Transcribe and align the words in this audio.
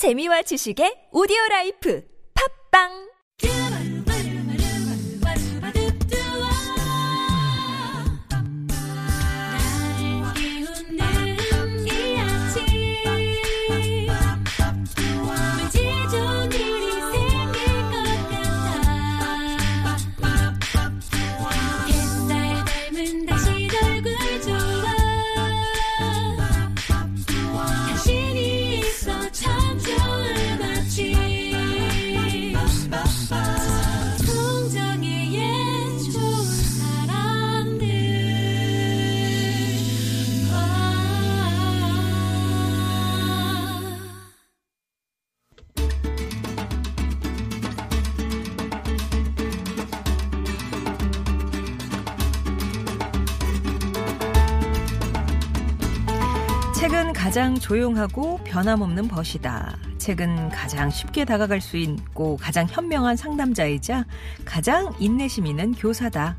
재미와 0.00 0.40
지식의 0.48 1.12
오디오 1.12 1.36
라이프. 1.50 2.00
팝빵 2.32 3.09
책은 56.80 57.12
가장 57.12 57.56
조용하고 57.56 58.38
변함없는 58.44 59.08
벗이다. 59.08 59.76
책은 59.98 60.48
가장 60.48 60.88
쉽게 60.88 61.26
다가갈 61.26 61.60
수 61.60 61.76
있고 61.76 62.38
가장 62.38 62.66
현명한 62.66 63.16
상담자이자 63.16 64.06
가장 64.46 64.90
인내심 64.98 65.44
있는 65.46 65.72
교사다. 65.72 66.38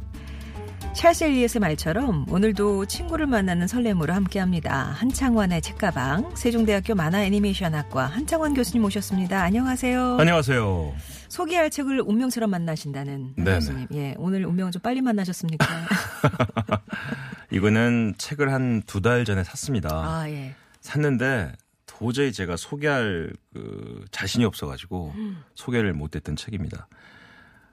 찰스 0.93 1.25
엘리엇의 1.25 1.59
말처럼 1.59 2.25
오늘도 2.27 2.87
친구를 2.87 3.27
만나는 3.27 3.67
설렘으로 3.67 4.13
함께합니다. 4.13 4.95
한창원의 4.97 5.61
책가방 5.61 6.35
세종대학교 6.35 6.95
만화 6.95 7.23
애니메이션학과 7.23 8.07
한창원 8.07 8.55
교수님 8.55 8.83
오셨습니다. 8.83 9.43
안녕하세요. 9.43 10.17
안녕하세요. 10.19 10.93
소개할 11.29 11.69
책을 11.69 12.01
운명처럼 12.01 12.49
만나신다는 12.49 13.35
네네. 13.35 13.53
교수님. 13.53 13.87
예, 13.93 14.15
오늘 14.17 14.43
운명은 14.47 14.71
좀 14.71 14.81
빨리 14.81 15.01
만나셨습니까? 15.01 15.67
이거는 17.51 18.15
책을 18.17 18.51
한 18.51 18.81
두 18.87 19.01
달 19.01 19.25
전에 19.25 19.43
샀습니다. 19.43 19.89
아 19.89 20.29
예. 20.29 20.55
샀는데 20.81 21.53
도저히 21.85 22.31
제가 22.31 22.55
소개할 22.55 23.31
그 23.53 24.05
자신이 24.11 24.45
없어가지고 24.45 25.13
소개를 25.55 25.93
못했던 25.93 26.35
책입니다. 26.35 26.87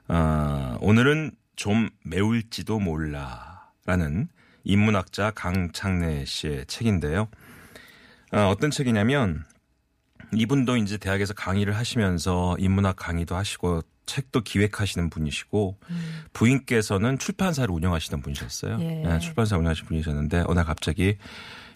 아, 0.07 0.77
오늘은 0.81 1.31
좀 1.55 1.89
매울지도 2.03 2.79
몰라라는 2.79 4.27
인문학자 4.63 5.31
강창래 5.31 6.25
씨의 6.25 6.65
책인데요. 6.67 7.27
아, 8.31 8.47
어떤 8.49 8.69
책이냐면 8.69 9.43
이분도 10.33 10.77
이제 10.77 10.97
대학에서 10.97 11.33
강의를 11.33 11.75
하시면서 11.75 12.55
인문학 12.59 12.95
강의도 12.97 13.35
하시고 13.35 13.81
책도 14.09 14.41
기획하시는 14.41 15.09
분이시고 15.09 15.77
부인께서는 16.33 17.19
출판사를 17.19 17.69
운영하시던 17.73 18.21
분이셨어요. 18.21 18.77
예. 18.81 18.85
네, 19.07 19.19
출판사 19.19 19.55
운영하시는 19.57 19.87
분이셨는데 19.87 20.43
어느 20.47 20.55
날 20.57 20.65
갑자기 20.65 21.17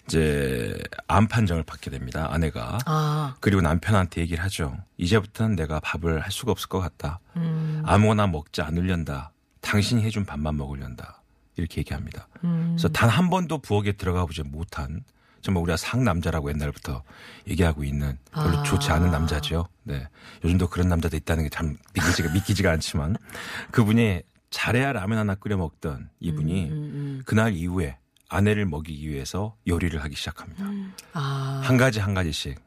이제 0.08 0.78
암 1.08 1.28
판정을 1.28 1.64
받게 1.64 1.89
됩니다. 1.89 2.28
아내가. 2.30 2.78
아, 2.86 3.36
그리고 3.39 3.61
남편한테 3.61 4.22
얘기를 4.22 4.44
하죠. 4.44 4.76
이제부터는 4.98 5.56
내가 5.56 5.80
밥을 5.80 6.22
할 6.22 6.31
수가 6.31 6.52
없을 6.52 6.67
것 6.67 6.80
같다. 6.80 7.20
음, 7.38 7.81
아무거나 7.86 8.28
먹지 8.28 8.61
않으련다. 8.61 9.31
당신이 9.61 10.04
해준 10.04 10.26
밥만 10.26 10.58
먹으련다. 10.58 11.22
이렇게 11.56 11.80
얘기합니다. 11.80 12.27
음. 12.43 12.72
그래서 12.72 12.89
단 12.89 13.10
한 13.10 13.30
번도 13.30 13.60
부엌에 13.60 13.93
들어가 13.93 14.26
보지 14.26 14.42
못한 14.43 15.04
정말 15.43 15.61
우리가 15.64 15.77
상남자라고 15.77 16.49
옛날부터 16.49 17.04
얘기하고 17.48 17.83
있는 17.83 18.17
별로 18.31 18.58
아. 18.58 18.64
좋지 18.64 18.89
않은 18.92 19.11
남자죠. 19.11 19.67
네. 19.83 20.08
요즘도 20.43 20.70
그런 20.70 20.87
남자도 20.89 21.15
있다는 21.17 21.43
게 21.43 21.49
참 21.52 21.77
믿기지가, 21.93 22.31
믿기지가 22.33 22.71
않지만 22.71 23.17
그분이 23.71 24.21
잘해야 24.49 24.93
라면 24.93 25.17
하나 25.20 25.36
끓여 25.36 25.58
먹던 25.58 26.09
이분이 26.20 26.70
음, 26.71 27.21
그날 27.26 27.54
이후에 27.54 27.98
아내를 28.30 28.65
먹이기 28.65 29.08
위해서 29.09 29.55
요리를 29.67 30.02
하기 30.04 30.15
시작합니다. 30.15 30.64
아, 31.14 31.61
한 31.64 31.77
가지 31.77 31.99
한 31.99 32.14
가지씩 32.14 32.60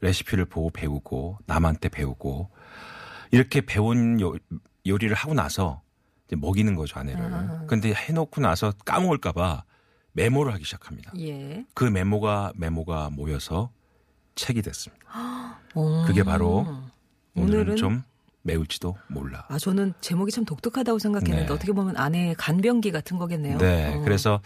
레시피를 0.00 0.46
보고 0.46 0.70
배우고 0.70 1.38
남한테 1.46 1.88
배우고 1.90 2.50
이렇게 3.30 3.60
배운 3.60 4.20
요, 4.20 4.34
요리를 4.86 5.14
하고 5.14 5.34
나서 5.34 5.82
먹이는 6.34 6.74
거죠 6.76 6.98
아내를. 6.98 7.66
근데 7.66 7.92
해놓고 7.92 8.40
나서 8.40 8.72
까먹을까봐 8.86 9.64
메모를 10.12 10.52
하기 10.54 10.64
시작합니다. 10.64 11.12
예. 11.18 11.64
그 11.74 11.84
메모가 11.84 12.52
메모가 12.56 13.10
모여서 13.10 13.70
책이 14.34 14.62
됐습니다. 14.62 15.04
오. 15.74 16.04
그게 16.06 16.22
바로 16.22 16.66
오늘은 17.34 17.74
오늘은- 17.74 17.76
좀 17.78 18.02
매울지도 18.42 18.96
몰라. 19.08 19.46
아, 19.48 19.58
저는 19.58 19.92
제목이 20.00 20.32
참 20.32 20.44
독특하다고 20.44 20.98
생각했는데 20.98 21.46
네. 21.46 21.52
어떻게 21.52 21.72
보면 21.72 21.96
아내의 21.96 22.34
간병기 22.34 22.90
같은 22.90 23.16
거겠네요. 23.18 23.58
네. 23.58 23.94
어. 23.94 24.00
그래서 24.02 24.40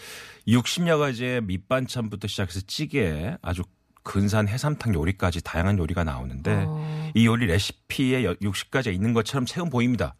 60여 0.46 0.98
가지의 0.98 1.40
밑반찬부터 1.42 2.28
시작해서 2.28 2.60
찌개 2.66 3.36
아주 3.40 3.62
근사한 4.02 4.48
해삼탕 4.48 4.94
요리까지 4.94 5.42
다양한 5.42 5.78
요리가 5.78 6.04
나오는데 6.04 6.64
어. 6.68 7.10
이 7.14 7.26
요리 7.26 7.46
레시피에 7.46 8.22
60가지가 8.34 8.92
있는 8.92 9.14
것처럼 9.14 9.46
책은 9.46 9.70
보입니다. 9.70 10.14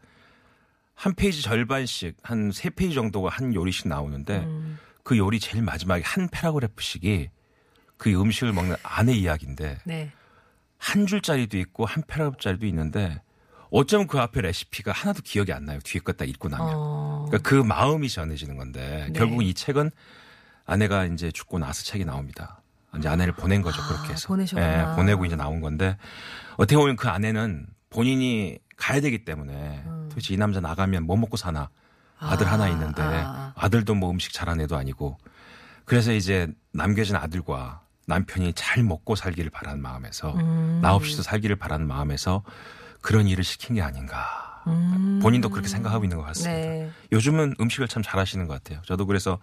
한 0.94 1.14
페이지 1.14 1.42
절반씩 1.42 2.16
한 2.22 2.50
세 2.52 2.70
페이지 2.70 2.94
정도가 2.94 3.28
한 3.28 3.54
요리씩 3.54 3.86
나오는데 3.88 4.38
음. 4.38 4.78
그 5.06 5.16
요리 5.16 5.38
제일 5.38 5.62
마지막에 5.62 6.02
한 6.04 6.28
paragraph씩이 6.28 7.30
그 7.96 8.10
음식을 8.10 8.52
먹는 8.52 8.74
아내 8.82 9.12
이야기인데 9.12 9.78
네. 9.84 10.10
한 10.78 11.06
줄짜리도 11.06 11.56
있고 11.58 11.86
한 11.86 12.02
paragraph짜리도 12.08 12.66
있는데 12.66 13.22
어쩌면 13.70 14.08
그 14.08 14.18
앞에 14.18 14.40
레시피가 14.40 14.90
하나도 14.90 15.22
기억이 15.22 15.52
안 15.52 15.64
나요. 15.64 15.78
뒤에 15.84 16.00
거 16.00 16.12
딱 16.12 16.28
읽고 16.28 16.48
나면. 16.48 16.66
어. 16.74 17.24
그러니까 17.28 17.48
그 17.48 17.54
마음이 17.54 18.08
전해지는 18.08 18.56
건데 18.56 19.06
네. 19.06 19.12
결국 19.12 19.44
이 19.44 19.54
책은 19.54 19.92
아내가 20.64 21.04
이제 21.04 21.30
죽고 21.30 21.60
나서 21.60 21.84
책이 21.84 22.04
나옵니다. 22.04 22.62
이제 22.98 23.08
아내를 23.08 23.32
보낸 23.32 23.62
거죠 23.62 23.80
그렇게 23.86 24.14
해서 24.14 24.26
보내셨구나. 24.26 24.92
예, 24.92 24.96
보내고 24.96 25.24
이제 25.24 25.36
나온 25.36 25.60
건데 25.60 25.96
어떻게 26.56 26.76
보면 26.76 26.96
그 26.96 27.08
아내는 27.08 27.68
본인이 27.90 28.58
가야 28.76 29.00
되기 29.00 29.24
때문에 29.24 29.84
도대체 30.08 30.34
이 30.34 30.36
남자 30.36 30.58
나가면 30.58 31.04
뭐 31.04 31.16
먹고 31.16 31.36
사나 31.36 31.70
아들 32.18 32.46
음. 32.46 32.48
아, 32.48 32.52
하나 32.52 32.68
있는데 32.68 33.02
아. 33.02 33.52
아 33.54 33.68
들도 33.68 33.94
뭐 33.94 34.10
음식 34.10 34.32
잘하는 34.32 34.64
애도 34.64 34.76
아니고 34.76 35.18
그래서 35.84 36.12
이제 36.12 36.48
남겨진 36.72 37.16
아들과 37.16 37.82
남편이 38.06 38.52
잘 38.54 38.82
먹고 38.82 39.16
살기를 39.16 39.50
바라는 39.50 39.80
마음에서 39.82 40.34
음. 40.34 40.80
나 40.82 40.94
없이도 40.94 41.22
살기를 41.22 41.56
바라는 41.56 41.86
마음에서 41.86 42.42
그런 43.00 43.26
일을 43.26 43.44
시킨 43.44 43.76
게 43.76 43.82
아닌가 43.82 44.46
본인도 45.22 45.48
그렇게 45.48 45.68
생각하고 45.68 46.04
있는 46.04 46.16
것 46.16 46.24
같습니다. 46.24 46.60
음. 46.60 46.62
네. 46.62 46.90
요즘은 47.12 47.54
음식을 47.60 47.86
참 47.86 48.02
잘하시는 48.02 48.48
것 48.48 48.54
같아요. 48.54 48.82
저도 48.84 49.06
그래서 49.06 49.38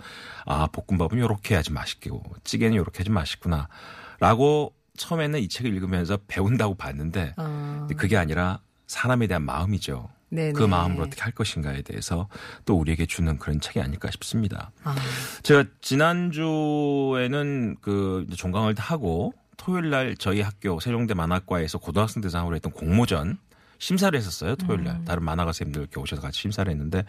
아 0.46 0.68
볶음밥은 0.68 1.18
요렇게 1.18 1.56
해야지 1.56 1.72
맛있고 1.72 2.24
찌개는 2.44 2.76
요렇게 2.76 3.00
해야지 3.00 3.10
맛있구나라고 3.10 4.74
처음에는 4.98 5.40
이 5.40 5.48
책을 5.48 5.74
읽으면서 5.74 6.18
배운다고 6.28 6.76
봤는데 6.76 7.36
어. 7.38 7.88
그게 7.98 8.18
아니라 8.18 8.60
사람에 8.88 9.28
대한 9.28 9.44
마음이죠. 9.44 10.10
네네. 10.34 10.54
그 10.54 10.64
마음으로 10.64 11.04
어떻게 11.04 11.22
할 11.22 11.32
것인가에 11.32 11.84
대해서 11.84 12.28
또 12.66 12.76
우리에게 12.76 13.06
주는 13.06 13.38
그런 13.38 13.62
책이 13.62 13.80
아닐까 13.80 14.10
싶습니다. 14.12 14.72
아. 14.84 14.96
제가 15.44 15.66
지난주에는 15.82 17.78
그 17.82 18.26
종강을 18.36 18.76
하고 18.78 19.34
토요일 19.58 19.92
날 19.92 20.16
저희 20.18 20.42
학교 20.42 20.80
세종대 20.80 21.14
만화과에서 21.14 21.78
고등학생 21.78 22.22
대상으로 22.22 22.56
했던 22.56 22.72
공모전 22.72 23.38
심사를 23.78 24.18
했었어요. 24.18 24.56
토요일 24.56 24.86
날. 24.86 25.06
다른 25.06 25.24
만화가 25.24 25.52
쌤들 25.54 25.82
이렇게 25.82 26.00
오셔서 26.00 26.22
같이 26.22 26.40
심사를 26.40 26.72
했는데 26.72 27.06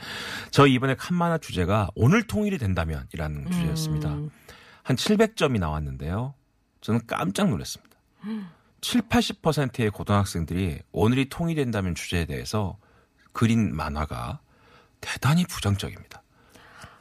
저희 0.50 0.74
이번에 0.74 0.94
칸 0.94 1.16
만화 1.16 1.38
주제가 1.38 1.88
오늘 1.94 2.24
통일이 2.24 2.58
된다면이라는 2.58 3.50
주제였습니다. 3.50 4.18
한 4.82 4.96
700점이 4.96 5.58
나왔는데요. 5.58 6.34
저는 6.80 7.00
깜짝 7.06 7.48
놀랐습니다. 7.48 7.96
7, 8.80 9.02
80%의 9.02 9.90
고등학생들이 9.90 10.80
오늘이 10.92 11.30
통일된다면 11.30 11.94
주제에 11.94 12.26
대해서 12.26 12.76
그린 13.34 13.76
만화가 13.76 14.40
대단히 15.02 15.44
부정적입니다. 15.44 16.22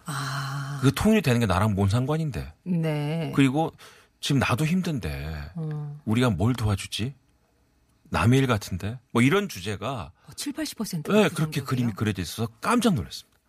아. 0.06 0.80
그 0.82 0.94
통일이 0.94 1.22
되는 1.22 1.40
게 1.40 1.46
나랑 1.46 1.76
뭔 1.76 1.88
상관인데. 1.88 2.54
네. 2.64 3.32
그리고 3.34 3.72
지금 4.20 4.40
나도 4.40 4.66
힘든데 4.66 5.52
어. 5.56 6.02
우리가 6.04 6.30
뭘 6.32 6.54
도와주지? 6.54 7.16
남의 8.10 8.40
일 8.40 8.48
같은데? 8.48 9.00
뭐 9.12 9.22
이런 9.22 9.48
주제가 9.48 10.12
7, 10.36 10.54
80%. 10.54 11.12
네, 11.14 11.30
그렇게 11.30 11.62
그림이 11.62 11.94
그려져 11.94 12.22
있어서 12.22 12.52
깜짝 12.60 12.96
놀랐습니다. 12.96 13.40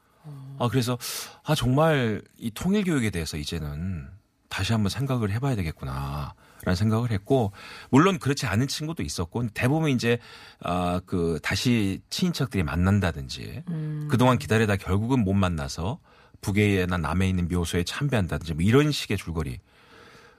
아, 0.59 0.69
그래서 0.69 0.97
아, 1.43 1.55
정말 1.55 2.23
이 2.39 2.51
통일 2.51 2.85
교육에 2.85 3.11
대해서 3.11 3.37
이제는 3.37 4.09
다시 4.49 4.73
한번 4.73 4.89
생각을 4.91 5.33
해봐야 5.33 5.57
되겠구나. 5.57 6.35
라는 6.65 6.77
생각을 6.77 7.11
했고 7.11 7.53
물론 7.91 8.19
그렇지 8.19 8.47
않은 8.47 8.69
친구도 8.69 9.03
있었고 9.03 9.49
대부분 9.55 9.91
이제 9.91 10.19
아그 10.61 11.41
다시 11.43 12.01
친인척들이 12.11 12.63
만난다든지 12.63 13.65
그동안 14.09 14.39
기다리다 14.39 14.77
결국은 14.77 15.21
못 15.25 15.35
만나서 15.35 15.99
북에나 16.41 16.99
남에 16.99 17.29
있는 17.29 17.49
묘소에 17.49 17.85
참배한다든지 17.85 18.55
뭐 18.55 18.63
이런 18.63 18.93
식의 18.93 19.17
줄거리. 19.17 19.59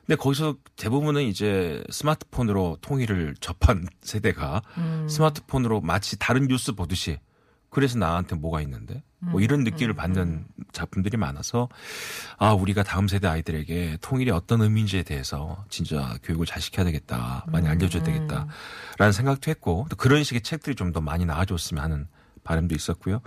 근데 0.06 0.16
거기서 0.16 0.56
대부분은 0.76 1.24
이제 1.24 1.84
스마트폰으로 1.90 2.78
통일을 2.82 3.36
접한 3.42 3.88
세대가 4.02 4.62
스마트폰으로 5.10 5.82
마치 5.82 6.20
다른 6.20 6.48
뉴스 6.48 6.74
보듯이 6.74 7.18
그래서 7.76 7.98
나한테 8.00 8.36
뭐가 8.38 8.62
있는데? 8.62 9.04
뭐 9.20 9.42
이런 9.42 9.64
느낌을 9.64 9.94
받는 9.96 10.46
작품들이 10.72 11.18
많아서 11.18 11.68
아 12.38 12.54
우리가 12.54 12.84
다음 12.84 13.08
세대 13.08 13.28
아이들에게 13.28 13.98
통일이 14.02 14.32
어떤 14.32 14.62
의미인지에 14.62 15.04
대해서 15.04 15.66
진짜 15.68 16.18
교육을 16.24 16.46
잘 16.46 16.62
시켜야 16.62 16.86
되겠다 16.86 17.44
많이 17.48 17.68
알려줘야 17.68 18.04
되겠다라는 18.04 19.12
생각도 19.12 19.50
했고 19.52 19.88
또 19.90 19.96
그런 19.96 20.24
식의 20.24 20.42
책들이 20.42 20.76
좀 20.76 20.94
더 20.94 21.02
많이 21.02 21.26
나와줬으면 21.26 21.84
하는 21.84 22.08
바람도 22.44 22.76
있었고요. 22.76 23.20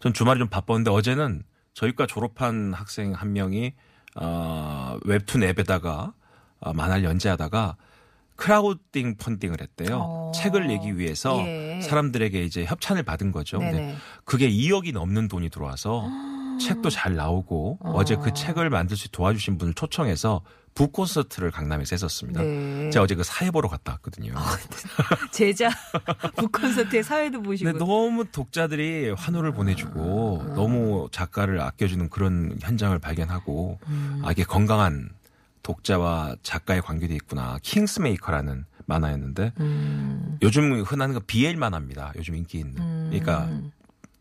전 0.00 0.12
주말에 0.12 0.38
좀 0.38 0.48
바빴는데 0.48 0.90
어제는 0.90 1.42
저희과 1.74 2.06
졸업한 2.06 2.74
학생 2.74 3.12
한 3.12 3.32
명이 3.32 3.72
어, 4.16 4.98
웹툰 5.04 5.44
앱에다가 5.44 6.12
어, 6.60 6.72
만화를 6.74 7.04
연재하다가 7.04 7.76
크라우딩 8.38 9.16
펀딩을 9.16 9.60
했대요. 9.60 9.98
어. 10.00 10.32
책을 10.34 10.68
내기 10.68 10.96
위해서 10.96 11.36
예. 11.44 11.80
사람들에게 11.82 12.40
이제 12.44 12.64
협찬을 12.64 13.02
받은 13.02 13.32
거죠. 13.32 13.58
근데 13.58 13.72
네네. 13.78 13.96
그게 14.24 14.48
2억이 14.48 14.92
넘는 14.92 15.26
돈이 15.28 15.50
들어와서 15.50 16.08
책도 16.60 16.88
잘 16.90 17.14
나오고 17.16 17.78
어. 17.80 18.04
제 18.04 18.14
그 18.16 18.32
책을 18.32 18.70
만들 18.70 18.96
수 18.96 19.10
도와주신 19.10 19.58
분을 19.58 19.74
초청해서 19.74 20.42
북 20.74 20.92
콘서트를 20.92 21.50
강남에서 21.50 21.94
했었습니다. 21.94 22.40
네. 22.42 22.90
제가 22.90 23.02
어제 23.02 23.16
그 23.16 23.24
사회 23.24 23.50
보러 23.50 23.68
갔다 23.68 23.92
왔거든요. 23.92 24.32
제자 25.32 25.70
북 26.36 26.52
콘서트의 26.52 27.02
사회도 27.02 27.42
보시고. 27.42 27.72
근데 27.72 27.84
너무 27.84 28.24
독자들이 28.24 29.10
환호를 29.16 29.52
보내주고 29.52 30.52
너무 30.54 31.08
작가를 31.10 31.60
아껴주는 31.60 32.08
그런 32.10 32.56
현장을 32.60 32.96
발견하고 33.00 33.80
아 34.22 34.30
이게 34.30 34.44
건강한 34.44 35.10
독자와 35.68 36.36
작가의 36.42 36.80
관계도 36.80 37.12
있구나. 37.12 37.58
킹스메이커라는 37.62 38.64
만화였는데 38.86 39.52
음. 39.60 40.38
요즘 40.40 40.80
흔한 40.80 41.12
거 41.12 41.20
BL 41.26 41.58
만화입니다. 41.58 42.14
요즘 42.16 42.36
인기 42.36 42.58
있는. 42.58 43.10
그러니까 43.10 43.50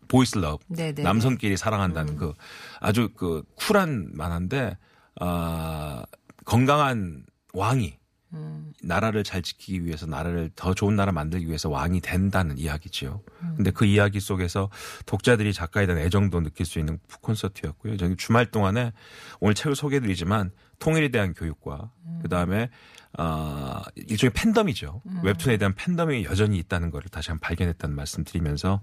boys 0.10 0.38
love 0.38 0.62
네네. 0.68 1.04
남성끼리 1.04 1.56
사랑한다는 1.56 2.18
그 2.18 2.34
아주 2.82 3.10
그 3.16 3.44
쿨한 3.56 4.12
만화인데 4.14 4.78
아 5.22 6.04
건강한 6.44 7.24
왕이 7.54 7.98
음. 8.34 8.74
나라를 8.84 9.24
잘 9.24 9.42
지키기 9.42 9.86
위해서 9.86 10.06
나라를 10.06 10.50
더 10.56 10.74
좋은 10.74 10.96
나라 10.96 11.12
만들기 11.12 11.48
위해서 11.48 11.70
왕이 11.70 12.02
된다는 12.02 12.58
이야기지요. 12.58 13.22
근데 13.56 13.72
그 13.72 13.86
이야기 13.86 14.20
속에서 14.20 14.70
독자들이 15.06 15.54
작가에 15.54 15.86
대한 15.86 16.02
애정도 16.02 16.42
느낄 16.42 16.66
수 16.66 16.80
있는 16.80 17.00
콘서트였고요. 17.22 17.98
저는 17.98 18.18
주말 18.18 18.46
동안에 18.48 18.92
오늘 19.40 19.56
책을 19.56 19.76
소개해드리지만 19.76 20.52
통일에 20.80 21.10
대한 21.10 21.34
교육과 21.34 21.92
그 22.22 22.30
다음에 22.30 22.70
아 23.18 23.84
일종의 23.96 24.32
팬덤이죠. 24.34 25.02
웹툰에 25.24 25.58
대한 25.58 25.74
팬덤이 25.74 26.26
여전히 26.26 26.58
있다는 26.58 26.92
것을 26.92 27.10
다시 27.10 27.32
한번 27.32 27.48
발견했다는 27.48 27.96
말씀 27.96 28.24
드리면서 28.24 28.82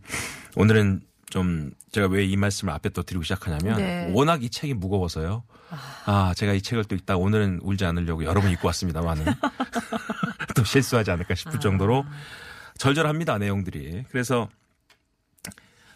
오늘은 0.56 1.02
좀 1.30 1.72
제가 1.92 2.06
왜 2.08 2.24
이 2.26 2.36
말씀을 2.36 2.72
앞에 2.74 2.88
또 2.90 3.02
드리고 3.02 3.22
시작하냐면 3.24 3.76
네. 3.78 4.10
워낙 4.14 4.42
이 4.42 4.50
책이 4.50 4.74
무거워서요. 4.74 5.42
아, 6.06 6.32
제가 6.36 6.52
이 6.52 6.62
책을 6.62 6.84
또 6.84 6.94
읽다 6.94 7.16
오늘은 7.16 7.60
울지 7.62 7.84
않으려고 7.84 8.24
여러 8.24 8.40
번 8.40 8.50
읽고 8.52 8.66
왔습니다만은 8.68 9.24
또 10.54 10.64
실수하지 10.64 11.10
않을까 11.10 11.34
싶을 11.34 11.58
정도로 11.60 12.04
절절합니다 12.78 13.38
내용들이. 13.38 14.04
그래서 14.10 14.48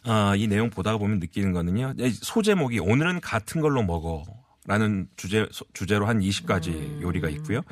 아, 0.04 0.34
이 0.36 0.46
내용 0.46 0.70
보다가 0.70 0.98
보면 0.98 1.18
느끼는 1.20 1.52
거는요. 1.52 1.94
이 1.98 2.10
소제목이 2.10 2.78
오늘은 2.78 3.20
같은 3.20 3.60
걸로 3.60 3.82
먹어 3.82 4.24
라는 4.66 5.08
주제 5.16 5.46
소- 5.50 5.64
주제로 5.72 6.06
한 6.06 6.20
20가지 6.20 7.00
요리가 7.00 7.28
있고요. 7.30 7.62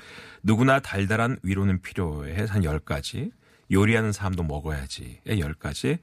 누구나 0.43 0.81
달달한 0.81 1.39
위로는 1.43 1.83
필요해 1.83 2.47
한 2.49 2.63
10가지. 2.63 3.31
요리하는 3.71 4.13
사람도 4.13 4.45
먹어야지의 4.45 5.21
10가지. 5.27 5.99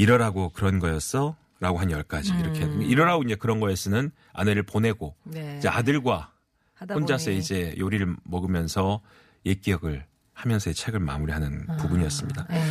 이러라고 0.00 0.48
그런 0.50 0.78
거였어? 0.78 1.36
라고 1.60 1.78
한 1.78 1.88
10가지. 1.88 2.38
이렇게. 2.40 2.64
이러라고 2.86 3.22
이제 3.22 3.34
그런 3.34 3.60
거였으는 3.60 4.10
아내를 4.32 4.62
보내고 4.62 5.14
네. 5.24 5.58
이제 5.58 5.68
아들과 5.68 6.32
혼자서 6.80 7.26
보니. 7.26 7.38
이제 7.38 7.74
요리를 7.78 8.16
먹으면서 8.24 9.02
옛 9.44 9.60
기억을 9.60 10.06
하면서 10.32 10.70
이 10.70 10.74
책을 10.74 11.00
마무리하는 11.00 11.66
부분이었습니다. 11.78 12.46
네. 12.48 12.64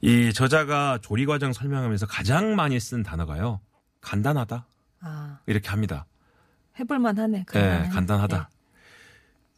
이 0.00 0.32
저자가 0.32 0.98
조리 1.00 1.26
과정 1.26 1.52
설명하면서 1.52 2.06
가장 2.06 2.56
많이 2.56 2.80
쓴 2.80 3.04
단어가요. 3.04 3.60
간단하다. 4.00 4.66
아, 5.00 5.38
이렇게 5.46 5.68
합니다. 5.68 6.06
해볼만 6.80 7.18
하네. 7.18 7.38
예, 7.38 7.44
간단하네. 7.44 7.88
간단하다. 7.90 8.50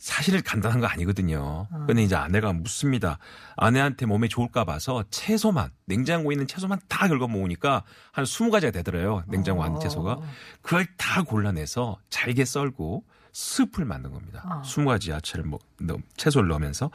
사실 0.00 0.40
간단한 0.40 0.80
거 0.80 0.86
아니거든요. 0.86 1.68
어. 1.70 1.84
근데 1.86 2.02
이제 2.02 2.16
아내가 2.16 2.54
묻습니다. 2.54 3.18
아내한테 3.54 4.06
몸에 4.06 4.28
좋을까 4.28 4.64
봐서 4.64 5.04
채소만, 5.10 5.70
냉장고에 5.84 6.32
있는 6.32 6.46
채소만 6.46 6.80
다 6.88 7.06
긁어 7.06 7.28
모으니까 7.28 7.84
한 8.10 8.24
20가지가 8.24 8.72
되더래요. 8.72 9.22
냉장고 9.28 9.62
안에 9.62 9.76
어. 9.76 9.78
채소가. 9.78 10.18
그걸 10.62 10.86
다 10.96 11.22
골라내서 11.22 11.98
잘게 12.08 12.46
썰고 12.46 13.04
스프를 13.32 13.84
만든 13.84 14.12
겁니다. 14.12 14.42
어. 14.50 14.62
20가지 14.62 15.10
야채를 15.10 15.44
먹, 15.44 15.60
넣, 15.78 15.98
채소를 16.16 16.48
넣으면서. 16.48 16.90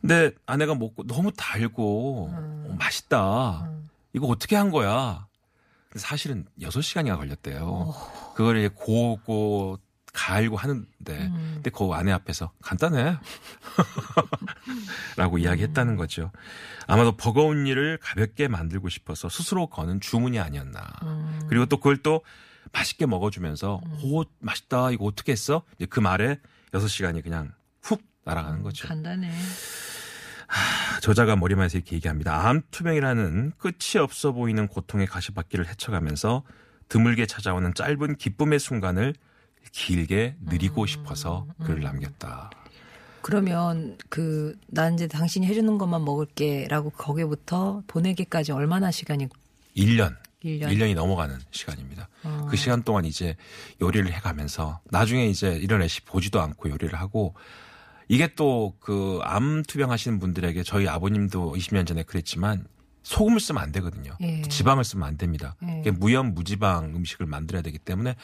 근데 0.00 0.30
아내가 0.46 0.74
먹고 0.74 1.06
너무 1.06 1.32
달고 1.36 2.30
음. 2.32 2.66
어, 2.70 2.76
맛있다. 2.78 3.68
이거 4.14 4.26
어떻게 4.28 4.56
한 4.56 4.70
거야? 4.70 5.26
사실은 5.94 6.46
6시간이나 6.62 7.16
걸렸대요. 7.18 7.62
어. 7.62 8.32
그걸 8.34 8.56
이제 8.56 8.70
고고 8.74 9.78
갈고 10.16 10.56
하는데 10.56 10.86
음. 11.08 11.52
근데 11.54 11.70
그 11.70 11.90
아내 11.92 12.10
앞에서 12.10 12.50
간단해. 12.62 13.18
라고 15.16 15.36
이야기했다는 15.36 15.96
거죠. 15.96 16.32
아마도 16.86 17.16
버거운 17.16 17.66
일을 17.66 17.98
가볍게 18.00 18.48
만들고 18.48 18.88
싶어서 18.88 19.28
스스로 19.28 19.66
거는 19.66 20.00
주문이 20.00 20.40
아니었나. 20.40 20.80
음. 21.02 21.40
그리고 21.48 21.66
또 21.66 21.76
그걸 21.76 21.98
또 21.98 22.22
맛있게 22.72 23.04
먹어주면서 23.06 23.80
오 24.02 24.24
맛있다 24.40 24.90
이거 24.90 25.04
어떻게 25.04 25.32
했어? 25.32 25.62
그 25.90 26.00
말에 26.00 26.40
6시간이 26.72 27.22
그냥 27.22 27.52
훅 27.82 28.02
날아가는 28.24 28.62
거죠. 28.62 28.88
간단해. 28.88 29.30
저자가 31.02 31.36
머리말에서 31.36 31.78
이렇게 31.78 31.96
얘기합니다. 31.96 32.48
암투병이라는 32.48 33.52
끝이 33.58 34.00
없어 34.00 34.32
보이는 34.32 34.66
고통의 34.66 35.06
가시밭길을 35.06 35.68
헤쳐가면서 35.68 36.42
드물게 36.88 37.26
찾아오는 37.26 37.74
짧은 37.74 38.16
기쁨의 38.16 38.58
순간을 38.58 39.14
길게 39.72 40.36
누리고 40.40 40.86
싶어서 40.86 41.46
글을 41.64 41.82
남겼다. 41.82 42.50
그러면 43.22 43.96
그 44.08 44.54
난 44.68 44.94
이제 44.94 45.06
당신이 45.08 45.46
해주는 45.46 45.78
것만 45.78 46.04
먹을게라고 46.04 46.90
거기부터 46.90 47.82
보내기까지 47.86 48.52
얼마나 48.52 48.90
시간이 48.90 49.28
1년. 49.76 50.14
일 50.42 50.60
년? 50.60 50.70
1년이 50.70 50.94
넘어가는 50.94 51.36
시간입니다. 51.50 52.08
어. 52.22 52.46
그 52.48 52.56
시간 52.56 52.82
동안 52.84 53.04
이제 53.04 53.34
요리를 53.80 54.12
해가면서 54.12 54.80
나중에 54.90 55.26
이제 55.26 55.56
이런 55.56 55.80
레시피 55.80 56.04
보지도 56.06 56.40
않고 56.40 56.70
요리를 56.70 56.94
하고 56.94 57.34
이게 58.08 58.32
또 58.34 58.74
그 58.78 59.20
암 59.24 59.64
투병하시는 59.66 60.20
분들에게 60.20 60.62
저희 60.62 60.86
아버님도 60.86 61.54
20년 61.56 61.84
전에 61.86 62.04
그랬지만 62.04 62.64
소금을 63.06 63.38
쓰면 63.38 63.62
안 63.62 63.70
되거든요. 63.70 64.16
예. 64.20 64.42
지방을 64.42 64.82
쓰면 64.82 65.06
안 65.06 65.16
됩니다. 65.16 65.54
예. 65.62 65.92
무염 65.92 66.34
무지방 66.34 66.86
음식을 66.96 67.24
만들어야 67.24 67.62
되기 67.62 67.78
때문에 67.78 68.16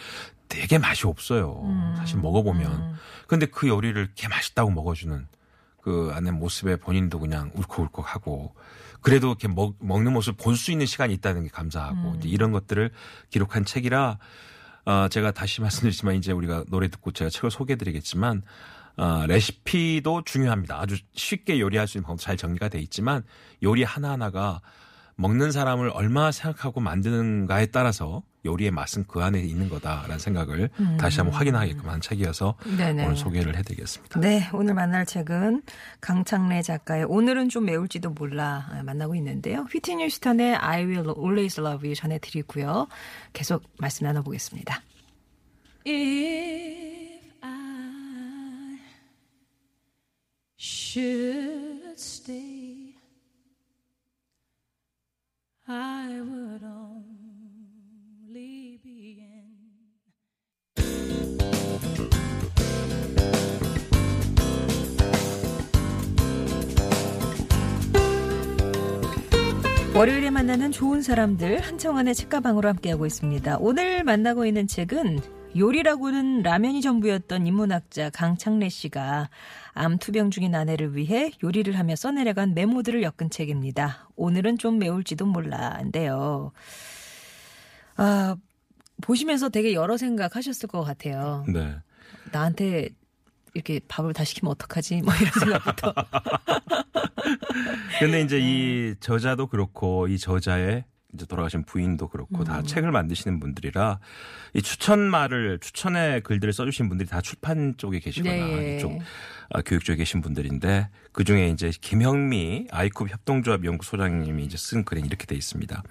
되게 0.48 0.76
맛이 0.78 1.06
없어요. 1.06 1.62
음. 1.62 1.94
사실 1.96 2.18
먹어보면. 2.18 2.96
근데 3.28 3.46
그 3.46 3.68
요리를 3.68 3.96
이렇게 3.96 4.26
맛있다고 4.26 4.72
먹어주는 4.72 5.28
그 5.82 6.10
아내 6.12 6.32
모습에 6.32 6.76
본인도 6.76 7.20
그냥 7.20 7.52
울컥울컥하고 7.54 8.56
그래도 9.00 9.28
이렇게 9.28 9.46
먹, 9.46 9.76
먹는 9.78 10.12
모습을 10.14 10.36
볼수 10.36 10.72
있는 10.72 10.86
시간이 10.86 11.14
있다는 11.14 11.44
게 11.44 11.48
감사하고 11.48 12.10
음. 12.14 12.20
이런 12.24 12.50
것들을 12.50 12.90
기록한 13.30 13.64
책이라 13.64 14.18
어, 14.84 15.08
제가 15.08 15.30
다시 15.30 15.60
말씀드리지만 15.62 16.16
이제 16.16 16.32
우리가 16.32 16.64
노래 16.70 16.88
듣고 16.88 17.12
제가 17.12 17.30
책을 17.30 17.52
소개해드리겠지만 17.52 18.42
어, 18.96 19.24
레시피도 19.26 20.22
중요합니다. 20.24 20.80
아주 20.80 20.96
쉽게 21.14 21.60
요리할 21.60 21.88
수 21.88 21.98
있는 21.98 22.06
방법 22.06 22.20
잘 22.20 22.36
정리가 22.36 22.68
돼 22.68 22.78
있지만 22.80 23.24
요리 23.62 23.82
하나하나가 23.82 24.60
먹는 25.16 25.52
사람을 25.52 25.90
얼마나 25.90 26.32
생각하고 26.32 26.80
만드는가에 26.80 27.66
따라서 27.66 28.22
요리의 28.44 28.70
맛은 28.72 29.04
그 29.06 29.22
안에 29.22 29.40
있는 29.40 29.68
거다라는 29.68 30.18
생각을 30.18 30.70
다시 30.98 31.20
한번 31.20 31.36
확인하게끔 31.36 31.88
한 31.88 32.00
책이어서 32.00 32.56
음. 32.66 32.76
네네. 32.76 33.04
오늘 33.04 33.16
소개를 33.16 33.56
해드리겠습니다. 33.56 34.18
네, 34.18 34.48
오늘 34.52 34.74
만날 34.74 35.06
책은 35.06 35.62
강창래 36.00 36.62
작가의 36.62 37.04
오늘은 37.04 37.50
좀 37.50 37.66
매울지도 37.66 38.10
몰라 38.10 38.66
아, 38.70 38.82
만나고 38.82 39.14
있는데요. 39.16 39.66
휘트니 39.70 40.04
휴스턴의 40.04 40.56
I 40.56 40.84
Will 40.84 41.08
Always 41.16 41.60
Love 41.60 41.86
You 41.86 41.94
전해드리고요. 41.94 42.88
계속 43.32 43.62
말씀 43.78 44.06
나눠보겠습니다. 44.06 44.82
If 45.86 47.01
should 50.64 51.98
stay, 51.98 52.94
I 55.66 56.20
would 56.20 56.62
only 56.64 57.98
be 58.80 59.18
in. 59.18 59.50
월요일에 69.96 70.30
만나는 70.30 70.70
좋은 70.70 71.02
사람들 71.02 71.58
한청환의 71.58 72.14
책가방으로 72.14 72.68
함께하고 72.68 73.04
있습니다. 73.04 73.56
오늘 73.58 74.04
만나고 74.04 74.46
있는 74.46 74.68
책은 74.68 75.41
요리라고는 75.56 76.42
라면이 76.42 76.80
전부였던 76.80 77.46
인문학자 77.46 78.10
강창래 78.10 78.68
씨가 78.68 79.28
암 79.74 79.98
투병 79.98 80.30
중인 80.30 80.54
아내를 80.54 80.96
위해 80.96 81.32
요리를 81.42 81.78
하며 81.78 81.94
써내려간 81.94 82.54
메모들을 82.54 83.02
엮은 83.02 83.30
책입니다. 83.30 84.08
오늘은 84.16 84.58
좀 84.58 84.78
매울지도 84.78 85.26
몰라인데요. 85.26 86.52
아, 87.96 88.36
보시면서 89.02 89.50
되게 89.50 89.74
여러 89.74 89.96
생각 89.96 90.36
하셨을 90.36 90.68
것 90.68 90.84
같아요. 90.84 91.44
네. 91.48 91.76
나한테 92.30 92.88
이렇게 93.54 93.80
밥을 93.86 94.14
다 94.14 94.24
시키면 94.24 94.52
어떡하지? 94.52 95.02
뭐 95.02 95.12
이런 95.14 95.32
생각부터. 95.38 95.94
근데 98.00 98.22
이제 98.22 98.38
네. 98.38 98.42
이 98.42 98.94
저자도 99.00 99.48
그렇고 99.48 100.08
이 100.08 100.18
저자의 100.18 100.84
이제 101.14 101.26
돌아가신 101.26 101.64
부인도 101.64 102.08
그렇고 102.08 102.38
음. 102.38 102.44
다 102.44 102.62
책을 102.62 102.90
만드시는 102.90 103.38
분들이라 103.40 103.98
이 104.54 104.62
추천말을 104.62 105.58
추천의 105.60 106.22
글들을 106.22 106.52
써주신 106.52 106.88
분들이 106.88 107.08
다 107.08 107.20
출판 107.20 107.74
쪽에 107.76 107.98
계시거나 107.98 108.34
네. 108.34 108.76
이쪽 108.76 108.98
아, 109.50 109.60
교육 109.62 109.84
쪽에 109.84 109.96
계신 109.96 110.20
분들인데 110.22 110.88
그 111.12 111.24
중에 111.24 111.48
이제 111.50 111.70
김형미 111.80 112.68
아이쿱 112.70 113.08
협동조합 113.10 113.64
연구소장님이 113.64 114.44
이제 114.44 114.56
쓴 114.56 114.84
글에 114.84 115.02
이렇게 115.04 115.26
돼 115.26 115.34
있습니다. 115.34 115.82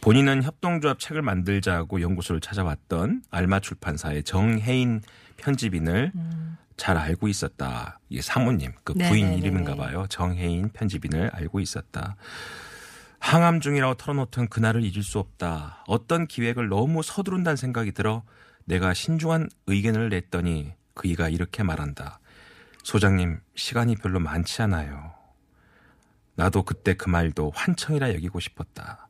본인은 0.00 0.42
협동조합 0.42 0.98
책을 0.98 1.22
만들자고 1.22 2.00
연구소를 2.00 2.40
찾아왔던 2.40 3.22
알마 3.30 3.60
출판사의 3.60 4.24
정혜인 4.24 5.02
편집인을 5.36 6.12
잘 6.76 6.96
알고 6.98 7.28
있었다. 7.28 7.98
이게 8.08 8.20
사모님, 8.20 8.72
그 8.84 8.92
부인 8.92 9.06
음. 9.06 9.12
네네네네. 9.12 9.36
이름인가 9.38 9.74
봐요. 9.76 10.06
정혜인 10.08 10.70
편집인을 10.70 11.30
알고 11.32 11.60
있었다. 11.60 12.16
항암 13.18 13.60
중이라고 13.60 13.94
털어놓던 13.94 14.48
그날을 14.48 14.84
잊을 14.84 15.02
수 15.02 15.18
없다. 15.18 15.84
어떤 15.86 16.26
기획을 16.26 16.68
너무 16.68 17.02
서두른다는 17.02 17.56
생각이 17.56 17.92
들어 17.92 18.22
내가 18.64 18.94
신중한 18.94 19.48
의견을 19.66 20.10
냈더니 20.10 20.74
그이가 20.94 21.28
이렇게 21.28 21.62
말한다. 21.62 22.20
소장님, 22.82 23.40
시간이 23.54 23.96
별로 23.96 24.20
많지 24.20 24.62
않아요. 24.62 25.12
나도 26.36 26.62
그때 26.62 26.94
그 26.94 27.08
말도 27.08 27.52
환청이라 27.54 28.14
여기고 28.14 28.40
싶었다. 28.40 29.08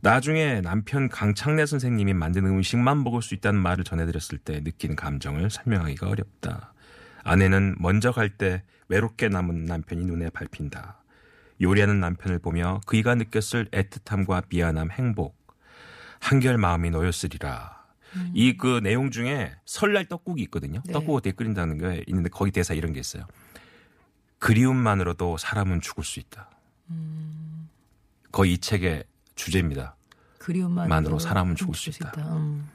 나중에 0.00 0.60
남편 0.60 1.08
강창래 1.08 1.66
선생님이 1.66 2.14
만든 2.14 2.46
음식만 2.46 3.02
먹을 3.02 3.22
수 3.22 3.34
있다는 3.34 3.60
말을 3.60 3.84
전해드렸을 3.84 4.38
때 4.38 4.62
느낀 4.62 4.94
감정을 4.94 5.50
설명하기가 5.50 6.08
어렵다. 6.08 6.74
아내는 7.24 7.76
먼저 7.80 8.12
갈 8.12 8.30
때 8.36 8.62
외롭게 8.88 9.28
남은 9.28 9.64
남편이 9.64 10.04
눈에 10.04 10.30
밟힌다. 10.30 11.02
요리하는 11.60 12.00
남편을 12.00 12.38
보며 12.38 12.80
그이가 12.86 13.14
느꼈을 13.14 13.66
애틋함과 13.70 14.48
미안함, 14.48 14.90
행복, 14.90 15.36
한결 16.20 16.58
마음이 16.58 16.90
놓였으리라. 16.90 17.76
이그 18.32 18.80
내용 18.82 19.10
중에 19.10 19.54
설날 19.64 20.06
떡국이 20.06 20.42
있거든요. 20.44 20.80
네. 20.86 20.92
떡국 20.92 21.16
어떻게 21.16 21.32
끓인다는 21.32 21.78
게 21.78 22.04
있는데 22.06 22.30
거기 22.30 22.50
대사 22.50 22.72
이런 22.72 22.92
게 22.92 23.00
있어요. 23.00 23.26
그리움만으로도 24.38 25.36
사람은 25.36 25.80
죽을 25.80 26.04
수 26.04 26.20
있다. 26.20 26.48
거의 28.32 28.54
이 28.54 28.58
책의 28.58 29.04
주제입니다. 29.34 29.96
그리움만으로 30.38 30.88
만으로 30.88 31.18
사람은 31.18 31.56
죽을 31.56 31.74
수 31.74 31.90
있다. 31.90 32.36
음. 32.36 32.68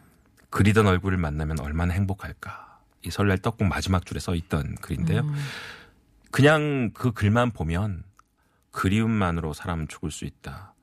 그리던 0.50 0.86
얼굴을 0.86 1.18
만나면 1.18 1.60
얼마나 1.60 1.94
행복할까. 1.94 2.80
이 3.04 3.10
설날 3.10 3.38
떡국 3.38 3.68
마지막 3.68 4.06
줄에 4.06 4.20
써 4.20 4.36
있던 4.36 4.76
글인데요. 4.76 5.22
음. 5.22 5.36
그냥 6.30 6.92
그 6.94 7.12
글만 7.12 7.52
보면 7.52 8.04
그리움만으로 8.72 9.54
사람은 9.54 9.88
죽을 9.88 10.12
수 10.12 10.26
있다. 10.26 10.74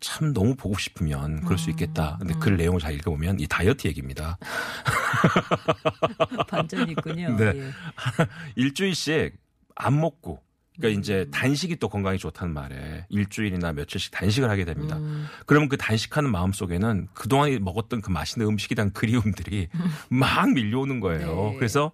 참 0.00 0.32
너무 0.32 0.54
보고 0.54 0.76
싶으면 0.76 1.40
그럴 1.42 1.58
수 1.58 1.70
있겠다. 1.70 2.16
근데 2.18 2.34
글 2.38 2.56
내용을 2.56 2.80
잘 2.80 2.94
읽어보면 2.94 3.40
이 3.40 3.46
다이어트 3.46 3.88
얘기입니다. 3.88 4.38
반전이 6.48 6.92
있군요. 6.92 7.36
네. 7.36 7.44
예. 7.54 7.72
일주일씩 8.56 9.36
안 9.74 10.00
먹고 10.00 10.42
그러니까 10.76 10.98
음. 10.98 11.00
이제 11.00 11.26
단식이 11.30 11.76
또 11.76 11.88
건강에 11.88 12.18
좋다는 12.18 12.52
말에 12.52 13.06
일주일이나 13.08 13.72
며칠씩 13.72 14.12
단식을 14.12 14.50
하게 14.50 14.64
됩니다. 14.64 14.96
음. 14.96 15.26
그러면 15.46 15.68
그 15.68 15.76
단식하는 15.76 16.30
마음 16.30 16.52
속에는 16.52 17.08
그동안 17.14 17.58
먹었던 17.62 18.02
그 18.02 18.10
맛있는 18.10 18.46
음식에 18.46 18.74
대한 18.74 18.92
그리움들이 18.92 19.68
막 20.08 20.52
밀려오는 20.52 21.00
거예요. 21.00 21.50
네. 21.52 21.56
그래서 21.56 21.92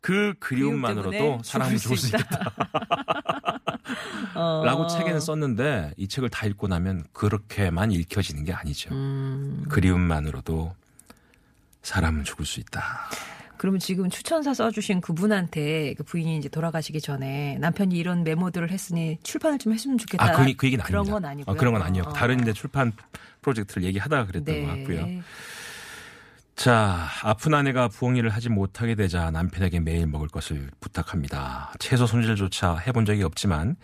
그 0.00 0.34
그리움 0.38 0.80
그리움만으로도 0.80 1.10
때문에 1.10 1.38
사람은 1.42 1.76
죽을 1.78 1.96
수 1.96 2.08
있다. 2.08 2.54
어. 4.38 4.62
라고 4.64 4.86
책에는 4.86 5.18
썼는데 5.18 5.94
이 5.96 6.06
책을 6.06 6.28
다 6.28 6.46
읽고 6.46 6.68
나면 6.68 7.04
그렇게만 7.12 7.90
읽혀지는 7.90 8.44
게 8.44 8.52
아니죠. 8.52 8.94
음. 8.94 9.64
그리움만으로도 9.68 10.74
사람은 11.82 12.24
죽을 12.24 12.46
수 12.46 12.60
있다. 12.60 13.10
그러면 13.56 13.80
지금 13.80 14.08
추천사 14.08 14.54
써주신 14.54 15.00
그분한테 15.00 15.94
그 15.94 16.04
부인이 16.04 16.36
이제 16.36 16.48
돌아가시기 16.48 17.00
전에 17.00 17.58
남편이 17.58 17.96
이런 17.96 18.22
메모들을 18.22 18.70
했으니 18.70 19.18
출판을 19.24 19.58
좀 19.58 19.72
했으면 19.72 19.98
좋겠다. 19.98 20.24
아, 20.24 20.32
그, 20.32 20.54
그 20.54 20.66
얘기는 20.66 20.84
그런 20.84 21.00
아닙니다. 21.00 21.14
건 21.14 21.24
아니고요. 21.24 21.52
어, 21.52 21.56
그런 21.56 21.72
건 21.72 21.82
아니에요. 21.82 22.04
어. 22.04 22.12
다른 22.12 22.40
이제 22.40 22.52
출판 22.52 22.92
프로젝트를 23.42 23.82
얘기하다가 23.82 24.26
그랬던 24.26 24.54
네. 24.54 24.62
것 24.62 24.68
같고요. 24.68 25.22
자, 26.54 27.08
아픈 27.22 27.54
아내가 27.54 27.88
부엌일을 27.88 28.30
하지 28.30 28.48
못하게 28.48 28.94
되자 28.94 29.30
남편에게 29.30 29.80
매일 29.80 30.06
먹을 30.06 30.28
것을 30.28 30.70
부탁합니다. 30.80 31.72
채소 31.78 32.06
손질조차 32.06 32.76
해본 32.78 33.04
적이 33.04 33.24
없지만 33.24 33.76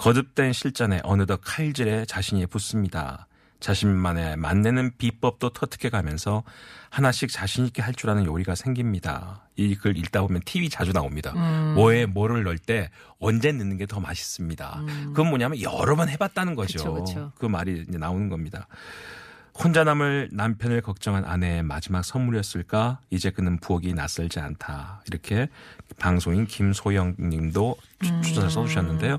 거듭된 0.00 0.52
실전에 0.54 1.00
어느덧 1.04 1.40
칼질에 1.44 2.06
자신이 2.06 2.46
붙습니다. 2.46 3.26
자신만의 3.60 4.38
맛내는 4.38 4.92
비법도 4.96 5.50
터득해 5.50 5.90
가면서 5.90 6.42
하나씩 6.88 7.30
자신 7.30 7.66
있게 7.66 7.82
할 7.82 7.92
줄 7.94 8.08
아는 8.08 8.24
요리가 8.24 8.54
생깁니다. 8.54 9.46
이 9.56 9.74
글 9.74 9.98
읽다 9.98 10.22
보면 10.22 10.40
TV 10.46 10.70
자주 10.70 10.94
나옵니다. 10.94 11.34
음. 11.36 11.74
뭐에 11.74 12.06
뭐를 12.06 12.42
넣을 12.44 12.56
때 12.56 12.88
언제 13.18 13.52
넣는 13.52 13.76
게 13.76 13.84
더 13.84 14.00
맛있습니다. 14.00 14.82
그건 15.08 15.28
뭐냐면 15.28 15.60
여러 15.60 15.94
번 15.94 16.08
해봤다는 16.08 16.54
거죠. 16.54 16.78
음. 16.78 17.04
그쵸, 17.04 17.04
그쵸. 17.04 17.32
그 17.38 17.44
말이 17.44 17.84
이제 17.86 17.98
나오는 17.98 18.30
겁니다. 18.30 18.66
혼자 19.52 19.84
남을 19.84 20.30
남편을 20.32 20.80
걱정한 20.80 21.26
아내의 21.26 21.62
마지막 21.62 22.02
선물이었을까? 22.02 23.00
이제 23.10 23.28
그는 23.28 23.58
부엌이 23.58 23.92
낯설지 23.92 24.40
않다. 24.40 25.02
이렇게 25.08 25.50
방송인 25.98 26.46
김소영 26.46 27.16
님도 27.18 27.76
음. 28.04 28.22
추천을 28.22 28.50
써주셨는데요. 28.50 29.18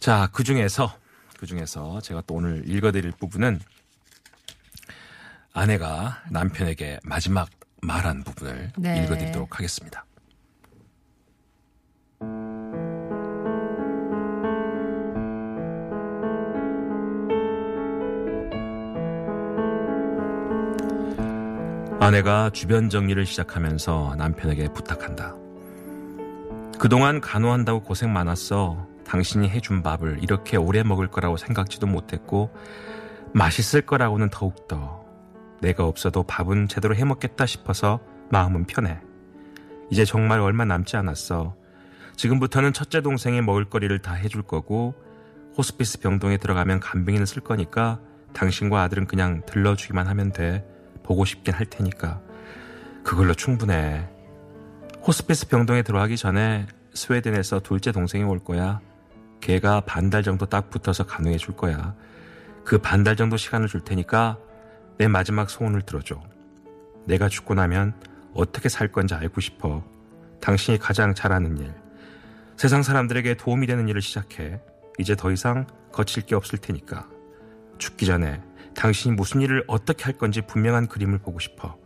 자, 0.00 0.28
그 0.32 0.44
중에서, 0.44 0.92
그 1.38 1.46
중에서 1.46 2.00
제가 2.00 2.22
또 2.26 2.34
오늘 2.34 2.68
읽어드릴 2.68 3.12
부분은 3.12 3.60
아내가 5.52 6.22
남편에게 6.30 7.00
마지막 7.02 7.48
말한 7.82 8.24
부분을 8.24 8.72
네. 8.78 9.04
읽어드리도록 9.04 9.58
하겠습니다. 9.58 10.04
아내가 22.00 22.48
주변 22.50 22.88
정리를 22.88 23.26
시작하면서 23.26 24.14
남편에게 24.16 24.68
부탁한다. 24.72 25.36
그동안 26.78 27.20
간호한다고 27.20 27.82
고생 27.82 28.12
많았어. 28.12 28.87
당신이 29.08 29.48
해준 29.48 29.82
밥을 29.82 30.18
이렇게 30.22 30.56
오래 30.58 30.82
먹을 30.82 31.08
거라고 31.08 31.38
생각지도 31.38 31.86
못했고, 31.86 32.54
맛있을 33.32 33.82
거라고는 33.82 34.28
더욱더. 34.30 35.04
내가 35.60 35.84
없어도 35.84 36.22
밥은 36.22 36.68
제대로 36.68 36.94
해 36.94 37.04
먹겠다 37.04 37.46
싶어서 37.46 38.00
마음은 38.30 38.66
편해. 38.66 39.00
이제 39.90 40.04
정말 40.04 40.40
얼마 40.40 40.64
남지 40.66 40.96
않았어. 40.96 41.56
지금부터는 42.16 42.74
첫째 42.74 43.00
동생이 43.00 43.40
먹을 43.40 43.64
거리를 43.64 43.98
다 44.00 44.12
해줄 44.12 44.42
거고, 44.42 44.94
호스피스 45.56 46.00
병동에 46.00 46.36
들어가면 46.36 46.78
간병인을 46.80 47.26
쓸 47.26 47.42
거니까 47.42 48.00
당신과 48.34 48.82
아들은 48.82 49.06
그냥 49.06 49.42
들러주기만 49.46 50.06
하면 50.06 50.32
돼. 50.32 50.64
보고 51.02 51.24
싶긴 51.24 51.54
할 51.54 51.64
테니까. 51.64 52.20
그걸로 53.02 53.32
충분해. 53.32 54.06
호스피스 55.06 55.48
병동에 55.48 55.82
들어가기 55.82 56.18
전에 56.18 56.66
스웨덴에서 56.92 57.60
둘째 57.60 57.90
동생이 57.90 58.24
올 58.24 58.38
거야. 58.38 58.80
걔가 59.40 59.80
반달 59.80 60.22
정도 60.22 60.46
딱 60.46 60.70
붙어서 60.70 61.06
간호해 61.06 61.36
줄 61.36 61.56
거야. 61.56 61.94
그 62.64 62.78
반달 62.78 63.16
정도 63.16 63.36
시간을 63.36 63.68
줄 63.68 63.80
테니까 63.80 64.38
내 64.98 65.08
마지막 65.08 65.48
소원을 65.48 65.82
들어줘. 65.82 66.20
내가 67.06 67.28
죽고 67.28 67.54
나면 67.54 67.94
어떻게 68.34 68.68
살 68.68 68.92
건지 68.92 69.14
알고 69.14 69.40
싶어. 69.40 69.82
당신이 70.40 70.78
가장 70.78 71.14
잘하는 71.14 71.56
일. 71.58 71.74
세상 72.56 72.82
사람들에게 72.82 73.36
도움이 73.36 73.66
되는 73.66 73.88
일을 73.88 74.02
시작해 74.02 74.60
이제 74.98 75.14
더 75.14 75.30
이상 75.30 75.66
거칠 75.92 76.26
게 76.26 76.34
없을 76.34 76.58
테니까 76.58 77.08
죽기 77.78 78.04
전에 78.04 78.42
당신이 78.74 79.14
무슨 79.14 79.40
일을 79.40 79.64
어떻게 79.68 80.04
할 80.04 80.14
건지 80.14 80.42
분명한 80.42 80.88
그림을 80.88 81.18
보고 81.18 81.38
싶어 81.38 81.76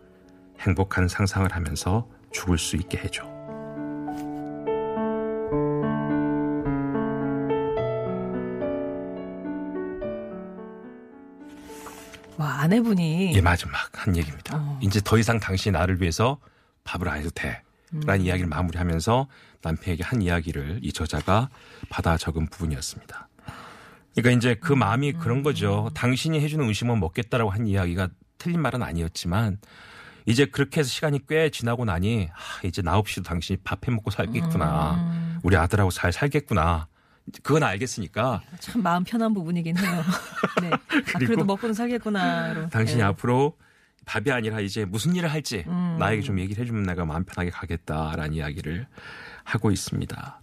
행복한 0.60 1.08
상상을 1.08 1.50
하면서 1.52 2.08
죽을 2.32 2.58
수 2.58 2.76
있게 2.76 2.98
해줘. 2.98 3.41
아내분이 12.62 13.32
예, 13.34 13.40
마지막 13.40 13.74
한 13.94 14.16
얘기입니다. 14.16 14.56
어. 14.56 14.78
이제 14.80 15.00
더 15.02 15.18
이상 15.18 15.40
당신이 15.40 15.72
나를 15.72 16.00
위해서 16.00 16.38
밥을 16.84 17.08
안 17.08 17.18
해도 17.18 17.30
돼. 17.30 17.62
라는 18.06 18.24
이야기를 18.24 18.48
마무리하면서 18.48 19.26
남편에게 19.62 20.02
한 20.02 20.22
이야기를 20.22 20.78
이 20.82 20.92
저자가 20.92 21.50
받아 21.90 22.16
적은 22.16 22.46
부분이었습니다. 22.46 23.28
그러니까 24.14 24.30
이제 24.38 24.54
그 24.54 24.72
마음이 24.72 25.12
그런 25.14 25.42
거죠. 25.42 25.90
당신이 25.94 26.40
해주는 26.40 26.64
음식만 26.64 27.00
먹겠다라고 27.00 27.50
한 27.50 27.66
이야기가 27.66 28.08
틀린 28.38 28.62
말은 28.62 28.82
아니었지만 28.82 29.58
이제 30.24 30.46
그렇게 30.46 30.80
해서 30.80 30.88
시간이 30.88 31.26
꽤 31.28 31.50
지나고 31.50 31.84
나니 31.84 32.28
아, 32.32 32.66
이제 32.66 32.80
나 32.80 32.96
없이도 32.96 33.24
당신이 33.24 33.58
밥 33.64 33.86
해 33.88 33.92
먹고 33.92 34.10
살겠구나. 34.12 35.40
우리 35.42 35.56
아들하고 35.56 35.90
잘 35.90 36.12
살겠구나. 36.12 36.86
그건 37.42 37.62
알겠으니까 37.62 38.42
참 38.60 38.82
마음 38.82 39.04
편한 39.04 39.32
부분이긴 39.34 39.76
해요. 39.78 40.02
네. 40.62 40.70
아, 40.70 41.18
그래도 41.18 41.44
먹고는 41.44 41.74
살겠구나. 41.74 42.68
당신이 42.68 42.98
네. 42.98 43.04
앞으로 43.04 43.56
밥이 44.04 44.30
아니라 44.32 44.60
이제 44.60 44.84
무슨 44.84 45.14
일을 45.14 45.30
할지 45.30 45.64
음. 45.68 45.96
나에게 45.98 46.22
좀 46.22 46.38
얘기를 46.40 46.62
해주면 46.62 46.82
내가 46.82 47.04
마음 47.04 47.24
편하게 47.24 47.50
가겠다라는 47.50 48.34
이야기를 48.34 48.86
하고 49.44 49.70
있습니다. 49.70 50.40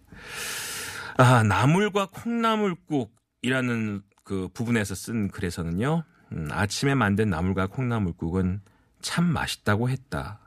아, 1.18 1.44
나물과 1.44 2.08
콩나물국이라는 2.12 4.02
그 4.24 4.48
부분에서 4.54 4.96
쓴 4.96 5.28
글에서는요, 5.30 6.04
음, 6.32 6.48
아침에 6.52 6.96
만든 6.96 7.30
나물과 7.30 7.68
콩나물국은 7.68 8.62
참 9.02 9.26
맛있다고 9.26 9.90
했다. 9.90 10.40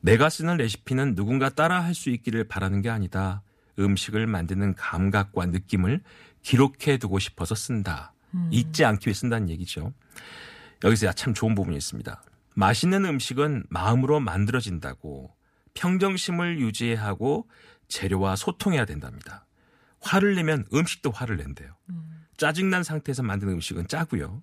내가 0.00 0.30
쓰는 0.30 0.56
레시피는 0.56 1.14
누군가 1.14 1.50
따라 1.50 1.80
할 1.82 1.94
수 1.94 2.08
있기를 2.10 2.44
바라는 2.44 2.80
게 2.80 2.88
아니다. 2.88 3.42
음식을 3.80 4.26
만드는 4.26 4.74
감각과 4.74 5.46
느낌을 5.46 6.02
기록해 6.42 6.98
두고 6.98 7.18
싶어서 7.18 7.54
쓴다. 7.54 8.12
잊지 8.50 8.84
않기 8.84 9.08
위해 9.08 9.14
쓴다는 9.14 9.48
얘기죠. 9.48 9.92
여기서 10.84 11.12
참 11.12 11.34
좋은 11.34 11.54
부분이 11.54 11.76
있습니다. 11.76 12.22
맛있는 12.54 13.04
음식은 13.04 13.64
마음으로 13.68 14.20
만들어진다고 14.20 15.34
평정심을 15.74 16.60
유지해야 16.60 17.04
하고 17.04 17.48
재료와 17.88 18.36
소통해야 18.36 18.84
된답니다. 18.84 19.46
화를 20.00 20.34
내면 20.34 20.64
음식도 20.72 21.10
화를 21.10 21.36
낸대요. 21.36 21.74
짜증난 22.36 22.82
상태에서 22.82 23.22
만든 23.22 23.48
음식은 23.50 23.88
짜고요. 23.88 24.42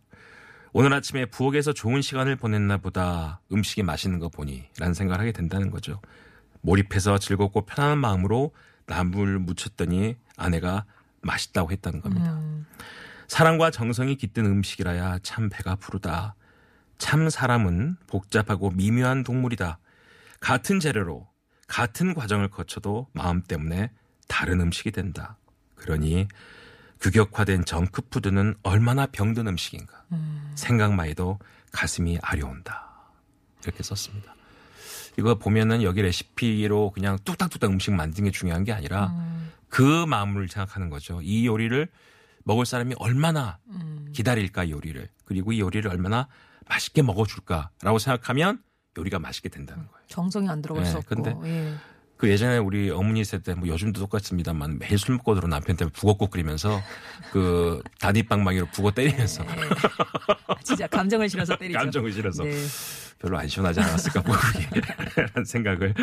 오늘 0.73 0.93
아침에 0.93 1.25
부엌에서 1.25 1.73
좋은 1.73 2.01
시간을 2.01 2.35
보냈나 2.35 2.77
보다 2.77 3.41
음식이 3.51 3.83
맛있는 3.83 4.19
거 4.19 4.29
보니 4.29 4.65
라는 4.77 4.93
생각을 4.93 5.19
하게 5.19 5.31
된다는 5.31 5.71
거죠. 5.71 6.01
몰입해서 6.61 7.17
즐겁고 7.17 7.65
편안한 7.65 7.97
마음으로 7.97 8.53
나물 8.97 9.37
무쳤더니 9.39 10.15
아내가 10.35 10.85
맛있다고 11.21 11.71
했다는 11.71 12.01
겁니다. 12.01 12.39
사랑과 13.27 13.69
정성이 13.69 14.15
깃든 14.15 14.45
음식이라야 14.45 15.19
참 15.21 15.49
배가 15.49 15.75
부르다. 15.75 16.35
참 16.97 17.29
사람은 17.29 17.97
복잡하고 18.07 18.71
미묘한 18.71 19.23
동물이다. 19.23 19.77
같은 20.39 20.79
재료로 20.79 21.27
같은 21.67 22.13
과정을 22.13 22.47
거쳐도 22.49 23.07
마음 23.11 23.41
때문에 23.43 23.91
다른 24.27 24.61
음식이 24.61 24.91
된다. 24.91 25.37
그러니 25.75 26.27
규격화된 27.01 27.65
정크푸드는 27.65 28.55
얼마나 28.63 29.05
병든 29.05 29.47
음식인가. 29.47 30.05
생각만 30.55 31.07
해도 31.07 31.37
가슴이 31.73 32.17
아려온다. 32.21 32.89
이렇게 33.63 33.83
썼습니다. 33.83 34.33
이거 35.17 35.35
보면은 35.35 35.81
여기 35.81 36.01
레시피로 36.01 36.91
그냥 36.91 37.17
뚝딱뚝딱 37.23 37.69
음식 37.71 37.91
만드는 37.91 38.29
게 38.29 38.31
중요한 38.31 38.63
게 38.63 38.71
아니라 38.71 39.13
그 39.67 40.05
마음을 40.05 40.47
생각하는 40.47 40.89
거죠. 40.89 41.21
이 41.21 41.45
요리를 41.45 41.87
먹을 42.43 42.65
사람이 42.65 42.95
얼마나 42.99 43.57
기다릴까 44.13 44.65
이 44.65 44.71
요리를 44.71 45.09
그리고 45.25 45.51
이 45.51 45.59
요리를 45.59 45.89
얼마나 45.89 46.27
맛있게 46.69 47.01
먹어줄까라고 47.01 47.99
생각하면 47.99 48.61
요리가 48.97 49.19
맛있게 49.19 49.49
된다는 49.49 49.87
거예요. 49.87 50.05
정성이 50.07 50.49
안 50.49 50.61
들어갈 50.61 50.83
네, 50.83 50.89
수 50.89 50.97
없고. 50.97 51.23
근데 51.23 51.35
예. 51.45 51.73
그 52.17 52.29
예전에 52.29 52.57
우리 52.57 52.89
어머니 52.89 53.23
세대 53.23 53.53
뭐 53.53 53.67
요즘도 53.67 53.99
똑같습니다만 53.99 54.79
매일 54.79 54.97
술 54.97 55.15
먹고 55.15 55.35
들어 55.35 55.47
남편 55.47 55.77
때문에 55.77 55.93
북어국 55.93 56.31
끓이면서 56.31 56.81
그 57.31 57.81
다니방망이로 57.99 58.67
북어 58.67 58.91
때리면서 58.91 59.45
진짜 60.63 60.87
감정을 60.87 61.29
실어서 61.29 61.55
때리죠. 61.55 61.77
감정을 61.79 62.11
실어서 62.11 62.43
네. 62.43 62.51
별로 63.19 63.37
안 63.37 63.47
시원하지 63.47 63.79
않았을까 63.79 64.21
북어국이라는 64.21 65.45
생각을 65.45 65.93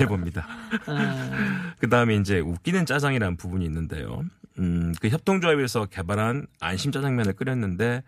해봅니다. 0.00 0.46
아, 0.86 1.74
그 1.78 1.88
다음에 1.88 2.16
이제 2.16 2.40
웃기는 2.40 2.86
짜장이라는 2.86 3.36
부분이 3.36 3.64
있는데요. 3.66 4.24
음, 4.58 4.94
그 5.00 5.08
협동조합에서 5.08 5.86
개발한 5.86 6.46
안심 6.60 6.90
짜장면을 6.92 7.34
끓였는데 7.34 8.02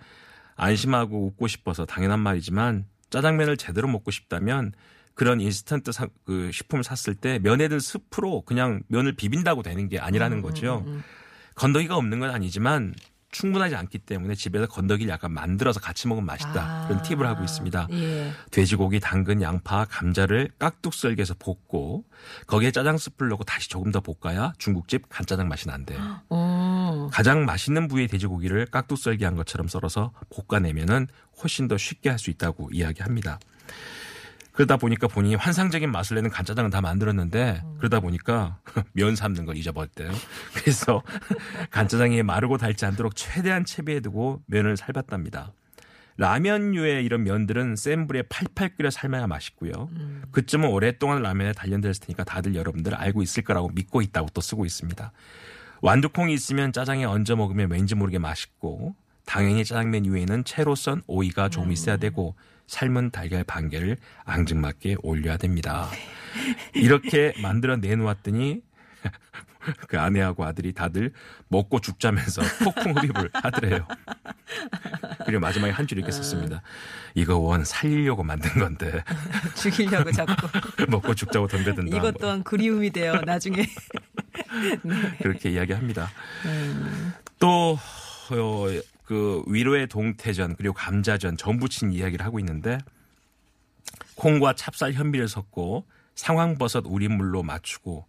안심하고 0.57 1.27
웃고 1.27 1.47
싶어서 1.47 1.85
당연한 1.87 2.21
말이지만 2.21 2.87
짜장면을 3.11 3.57
제대로 3.57 3.87
먹고 3.89 4.11
싶다면 4.11 4.73
그런 5.15 5.41
인스턴트 5.41 5.93
사- 5.93 6.09
그 6.25 6.51
식품을 6.53 6.85
샀을 6.85 7.15
때 7.15 7.39
면에 7.41 7.69
든 7.69 7.79
스프로 7.81 8.43
그냥 8.43 8.83
면을 8.89 9.13
비빈다고 9.15 9.63
되는 9.63 9.89
게 9.89 9.99
아니라는 9.99 10.43
거죠. 10.43 10.85
건더기가 11.55 11.97
없는 11.97 12.21
건 12.21 12.31
아니지만 12.31 12.95
충분하지 13.31 13.77
않기 13.77 13.99
때문에 13.99 14.35
집에서 14.35 14.67
건더기를 14.67 15.13
약간 15.13 15.33
만들어서 15.33 15.81
같이 15.81 16.09
먹으면 16.09 16.27
맛있다. 16.27 16.55
아. 16.57 16.87
그런 16.89 17.03
팁을 17.03 17.27
하고 17.27 17.45
있습니다. 17.45 17.89
예. 17.93 18.33
돼지고기, 18.51 19.01
당근, 19.01 19.43
양파, 19.43 19.85
감자를 19.85 20.51
깍둑 20.59 20.95
썰기해서 20.95 21.35
볶고 21.39 22.05
거기에 22.47 22.71
짜장 22.71 22.97
스프를 22.97 23.29
넣고 23.31 23.45
다시 23.45 23.69
조금 23.69 23.93
더 23.93 24.01
볶아야 24.01 24.53
중국집 24.59 25.09
간짜장 25.09 25.49
맛이 25.49 25.69
난대요. 25.69 26.21
어. 26.31 27.11
가장 27.13 27.45
맛있는 27.45 27.89
부위의 27.89 28.09
돼지고기를 28.09 28.67
깍둑 28.67 28.99
썰기한 28.99 29.37
것처럼 29.37 29.69
썰어서 29.69 30.13
볶아내면은 30.49 31.07
훨씬 31.43 31.69
더 31.69 31.77
쉽게 31.77 32.09
할 32.11 32.19
수 32.19 32.31
있다고 32.31 32.71
이야기합니다. 32.73 33.39
그러다 34.59 34.77
보니까 34.77 35.07
본인이 35.07 35.37
환상적인 35.37 35.93
맛을 35.93 36.17
내는 36.17 36.31
간짜장은 36.31 36.71
다 36.71 36.81
만들었는데 36.81 37.63
그러다 37.79 38.01
보니까 38.01 38.59
면 38.93 39.15
삶는 39.15 39.45
걸 39.45 39.57
잊어버렸대요. 39.57 40.11
그래서 40.53 41.05
간짜장이 41.71 42.25
마르고 42.25 42.59
닳지 42.59 42.85
않도록 42.85 43.15
최대한 43.15 43.65
채비해두고 43.65 44.43
면을 44.47 44.77
삶았답니다. 44.77 45.53
라면류의 46.17 47.05
이런 47.05 47.23
면들은 47.23 47.77
센 47.77 48.09
불에 48.09 48.23
팔팔 48.23 48.75
끓여 48.75 48.91
삶아야 48.91 49.29
맛있고요. 49.29 49.89
그쯤은 50.33 50.69
오랫동안 50.71 51.23
라면에 51.23 51.53
단련됐을 51.53 52.01
테니까 52.07 52.25
다들 52.25 52.57
여러분들 52.57 52.97
알고 52.97 53.23
있을 53.23 53.45
거라고 53.45 53.69
믿고 53.69 54.03
있다고 54.03 54.31
또 54.35 54.41
쓰고 54.41 54.67
있습니다. 54.67 55.13
완두콩이 55.83 56.35
있으면 56.35 56.73
짜장에 56.73 57.05
얹어 57.05 57.37
먹으면 57.37 57.71
왠지 57.71 57.95
모르게 57.95 58.19
맛있고 58.19 58.97
당연히 59.25 59.65
짜장면 59.65 60.13
위에는 60.13 60.43
채로 60.43 60.75
썬 60.75 61.03
오이가 61.07 61.49
좀 61.49 61.71
있어야 61.71 61.97
되고 61.97 62.35
삶은 62.69 63.11
달걀 63.11 63.43
반 63.45 63.69
개를 63.69 63.97
앙증맞게 64.25 64.97
올려야 65.03 65.37
됩니다. 65.39 65.89
이렇게 66.75 67.33
만들어 67.43 67.77
내놓았더니 67.77 68.63
그 69.89 69.99
아내하고 69.99 70.45
아들이 70.45 70.73
다들 70.73 71.13
먹고 71.49 71.81
죽자면서 71.81 72.43
폭풍 72.65 72.93
흡입을 72.97 73.31
하더래요. 73.35 73.87
그리고 75.27 75.41
마지막에 75.41 75.73
한 75.73 75.87
줄 75.87 75.99
이렇게 75.99 76.13
썼습니다. 76.13 76.63
이거 77.15 77.37
원 77.39 77.65
살리려고 77.65 78.23
만든 78.23 78.51
건데 78.61 79.03
죽이려고 79.57 80.13
자꾸. 80.13 80.49
먹고 80.89 81.15
죽자고 81.15 81.49
덤벼든다. 81.49 81.97
이것 81.97 82.01
뭐 82.03 82.13
또한 82.21 82.43
그리움이 82.45 82.91
돼요. 82.91 83.15
나중에. 83.27 83.67
그렇게 85.21 85.51
이야기합니다. 85.51 86.09
음. 86.47 87.13
또, 87.39 87.79
어, 88.31 88.67
그 89.09 89.43
위로의 89.47 89.87
동태전 89.87 90.57
그리고 90.57 90.75
감자전 90.75 91.39
전부친 91.39 91.95
이야기를 91.95 92.27
하고 92.27 92.39
있는데 92.41 92.77
콩과 94.17 94.53
찹쌀 94.53 94.93
현미를 94.93 95.29
섞고 95.29 95.87
상황버섯 96.15 96.85
우린물로 96.87 97.43
맞추고 97.43 98.05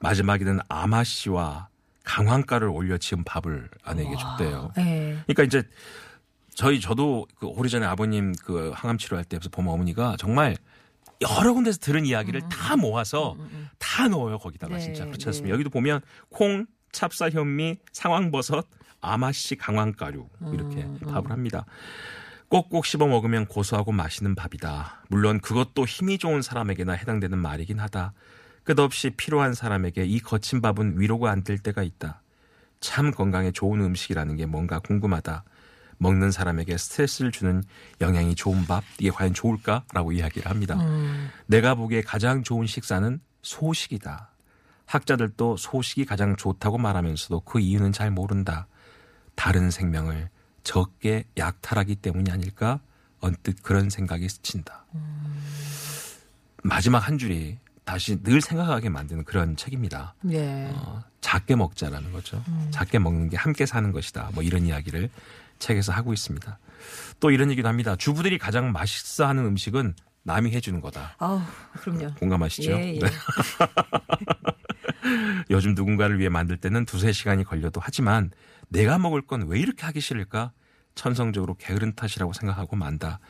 마지막에는 0.00 0.58
아마씨와 0.66 1.68
강황가를 2.02 2.66
올려 2.66 2.98
지은 2.98 3.22
밥을 3.22 3.70
아내에게 3.84 4.16
줬대요. 4.16 4.72
예. 4.78 5.18
그러니까 5.28 5.44
이제 5.44 5.62
저희 6.56 6.80
저도 6.80 7.28
그 7.38 7.46
오래전에 7.46 7.86
아버님 7.86 8.32
그 8.42 8.72
항암 8.74 8.98
치료할 8.98 9.24
때 9.24 9.38
보면 9.38 9.72
어머니가 9.72 10.16
정말 10.18 10.56
여러 11.20 11.52
군데서 11.52 11.78
들은 11.78 12.04
이야기를 12.06 12.48
다 12.48 12.74
모아서 12.74 13.36
다 13.78 14.08
넣어요 14.08 14.38
거기다가 14.38 14.78
네, 14.78 14.80
진짜 14.80 15.04
그렇지 15.04 15.26
네. 15.26 15.28
않습니까? 15.28 15.54
여기도 15.54 15.70
보면 15.70 16.00
콩, 16.28 16.66
찹쌀 16.90 17.30
현미, 17.30 17.76
상황버섯, 17.92 18.66
아마씨 19.00 19.56
강황가루 19.56 20.28
이렇게 20.52 20.86
밥을 21.06 21.30
합니다. 21.30 21.64
꼭꼭 22.48 22.84
씹어 22.84 23.06
먹으면 23.06 23.46
고소하고 23.46 23.92
맛있는 23.92 24.34
밥이다. 24.34 25.04
물론 25.08 25.40
그것도 25.40 25.86
힘이 25.86 26.18
좋은 26.18 26.42
사람에게나 26.42 26.92
해당되는 26.94 27.38
말이긴 27.38 27.78
하다. 27.78 28.12
끝없이 28.64 29.10
필요한 29.10 29.54
사람에게 29.54 30.04
이 30.04 30.18
거친 30.20 30.60
밥은 30.60 31.00
위로가 31.00 31.30
안 31.30 31.44
될 31.44 31.58
때가 31.58 31.82
있다. 31.82 32.22
참 32.80 33.10
건강에 33.12 33.52
좋은 33.52 33.80
음식이라는 33.80 34.36
게 34.36 34.46
뭔가 34.46 34.78
궁금하다. 34.80 35.44
먹는 35.98 36.30
사람에게 36.30 36.76
스트레스를 36.78 37.30
주는 37.30 37.62
영양이 38.00 38.34
좋은 38.34 38.64
밥, 38.66 38.82
이게 38.98 39.10
과연 39.10 39.34
좋을까라고 39.34 40.12
이야기를 40.12 40.50
합니다. 40.50 40.76
내가 41.46 41.74
보기에 41.74 42.00
가장 42.02 42.42
좋은 42.42 42.66
식사는 42.66 43.20
소식이다. 43.42 44.30
학자들도 44.86 45.56
소식이 45.56 46.04
가장 46.06 46.36
좋다고 46.36 46.78
말하면서도 46.78 47.40
그 47.40 47.60
이유는 47.60 47.92
잘 47.92 48.10
모른다. 48.10 48.66
다른 49.40 49.70
생명을 49.70 50.28
적게 50.64 51.24
약탈하기 51.38 51.96
때문이 51.96 52.30
아닐까? 52.30 52.78
언뜻 53.20 53.62
그런 53.62 53.88
생각이 53.88 54.28
스친다. 54.28 54.84
마지막 56.62 56.98
한 56.98 57.16
줄이 57.16 57.56
다시 57.84 58.22
늘 58.22 58.42
생각하게 58.42 58.90
만드는 58.90 59.24
그런 59.24 59.56
책입니다. 59.56 60.14
예. 60.30 60.70
어, 60.74 61.02
작게 61.22 61.56
먹자라는 61.56 62.12
거죠. 62.12 62.44
작게 62.70 62.98
먹는 62.98 63.30
게 63.30 63.38
함께 63.38 63.64
사는 63.64 63.90
것이다. 63.92 64.28
뭐 64.34 64.42
이런 64.42 64.66
이야기를 64.66 65.08
책에서 65.58 65.90
하고 65.94 66.12
있습니다. 66.12 66.58
또 67.18 67.30
이런 67.30 67.50
얘기도 67.50 67.66
합니다. 67.66 67.96
주부들이 67.96 68.36
가장 68.36 68.72
맛있어 68.72 69.26
하는 69.26 69.46
음식은 69.46 69.94
남이 70.22 70.50
해주는 70.50 70.82
거다. 70.82 71.16
아우, 71.18 71.40
그럼요. 71.80 72.14
공감하시죠? 72.16 72.72
예, 72.72 72.96
예. 72.96 73.00
네. 75.10 75.44
요즘 75.50 75.74
누군가를 75.74 76.18
위해 76.18 76.28
만들 76.28 76.56
때는 76.56 76.84
두세 76.84 77.12
시간이 77.12 77.44
걸려도 77.44 77.80
하지만 77.82 78.30
내가 78.68 78.98
먹을 78.98 79.22
건 79.22 79.42
왜 79.48 79.58
이렇게 79.58 79.84
하기 79.86 80.00
싫을까? 80.00 80.52
천성적으로 80.94 81.54
게으른 81.56 81.94
탓이라고 81.94 82.32
생각하고 82.32 82.76
만다. 82.76 83.20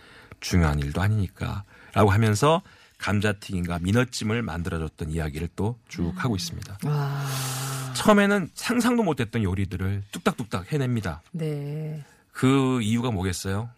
중요한 0.41 0.79
일도 0.79 1.01
아니니까. 1.01 1.65
라고 1.93 2.11
하면서 2.11 2.63
감자튀김과 2.99 3.79
민어찜을 3.81 4.43
만들어줬던 4.43 5.11
이야기를 5.11 5.49
또쭉 5.57 6.13
하고 6.17 6.37
있습니다. 6.37 6.79
아, 6.85 7.93
처음에는 7.97 8.51
상상도 8.55 9.03
못했던 9.03 9.43
요리들을 9.43 10.05
뚝딱뚝딱 10.13 10.73
해냅니다. 10.73 11.23
네. 11.33 12.05
그 12.33 12.81
이유가 12.83 13.11
뭐겠어요? 13.11 13.71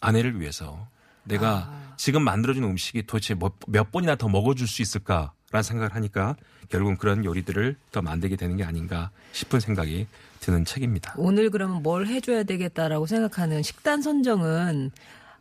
아내를 0.00 0.40
위해서 0.40 0.88
내가 1.24 1.70
지금 1.96 2.22
만들어준 2.22 2.64
음식이 2.64 3.04
도대체 3.06 3.34
몇, 3.34 3.54
몇 3.68 3.92
번이나 3.92 4.16
더 4.16 4.28
먹어줄 4.28 4.66
수 4.66 4.82
있을까 4.82 5.32
라는 5.52 5.62
생각을 5.62 5.94
하니까 5.94 6.34
결국은 6.70 6.96
그런 6.96 7.24
요리들을 7.24 7.76
더 7.92 8.02
만들게 8.02 8.36
되는 8.36 8.56
게 8.56 8.64
아닌가 8.64 9.10
싶은 9.32 9.60
생각이 9.60 10.06
드는 10.40 10.64
책입니다. 10.64 11.14
오늘 11.18 11.50
그러면 11.50 11.82
뭘 11.82 12.06
해줘야 12.06 12.42
되겠다라고 12.42 13.06
생각하는 13.06 13.62
식단 13.62 14.00
선정은 14.02 14.90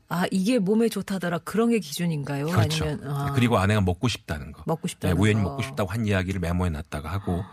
아 0.09 0.25
이게 0.29 0.59
몸에 0.59 0.89
좋다더라 0.89 1.37
그런 1.39 1.69
게 1.69 1.79
기준인가요? 1.79 2.47
그렇죠. 2.47 2.83
아니면 2.83 3.07
아, 3.09 3.31
그리고 3.33 3.57
아내가 3.57 3.79
먹고 3.79 4.09
싶다는 4.09 4.51
거. 4.51 4.61
먹고 4.65 4.89
싶다는 4.89 5.15
네, 5.15 5.21
우연히 5.21 5.41
거. 5.41 5.49
먹고 5.51 5.61
싶다고 5.61 5.89
한 5.89 6.05
이야기를 6.05 6.41
메모해 6.41 6.69
놨다가 6.69 7.09
하고 7.09 7.45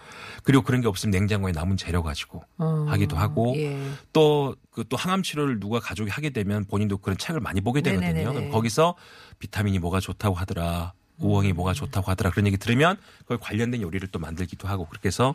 그리고 0.42 0.64
그런 0.64 0.80
게 0.80 0.88
없으면 0.88 1.12
냉장고에 1.12 1.52
남은 1.52 1.76
재료 1.76 2.02
가지고 2.02 2.42
어, 2.56 2.86
하기도 2.88 3.16
하고 3.16 3.54
예. 3.56 3.78
또그또 4.12 4.96
항암 4.96 5.22
치료를 5.22 5.60
누가 5.60 5.78
가족이 5.78 6.10
하게 6.10 6.30
되면 6.30 6.64
본인도 6.64 6.98
그런 6.98 7.16
책을 7.16 7.40
많이 7.40 7.60
보게 7.60 7.80
되거든요. 7.80 8.50
거기서 8.50 8.96
비타민이 9.38 9.78
뭐가 9.78 10.00
좋다고 10.00 10.34
하더라. 10.34 10.94
우엉이 11.18 11.52
뭐가 11.52 11.72
좋다고 11.74 12.10
하더라. 12.10 12.30
그런 12.30 12.46
얘기 12.46 12.56
들으면 12.56 12.96
그걸 13.20 13.38
관련된 13.38 13.82
요리를 13.82 14.08
또 14.08 14.18
만들기도 14.18 14.68
하고 14.68 14.86
그렇게 14.86 15.08
해서 15.08 15.34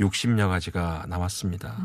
60여 0.00 0.48
가지가 0.48 1.06
나왔습니다. 1.08 1.76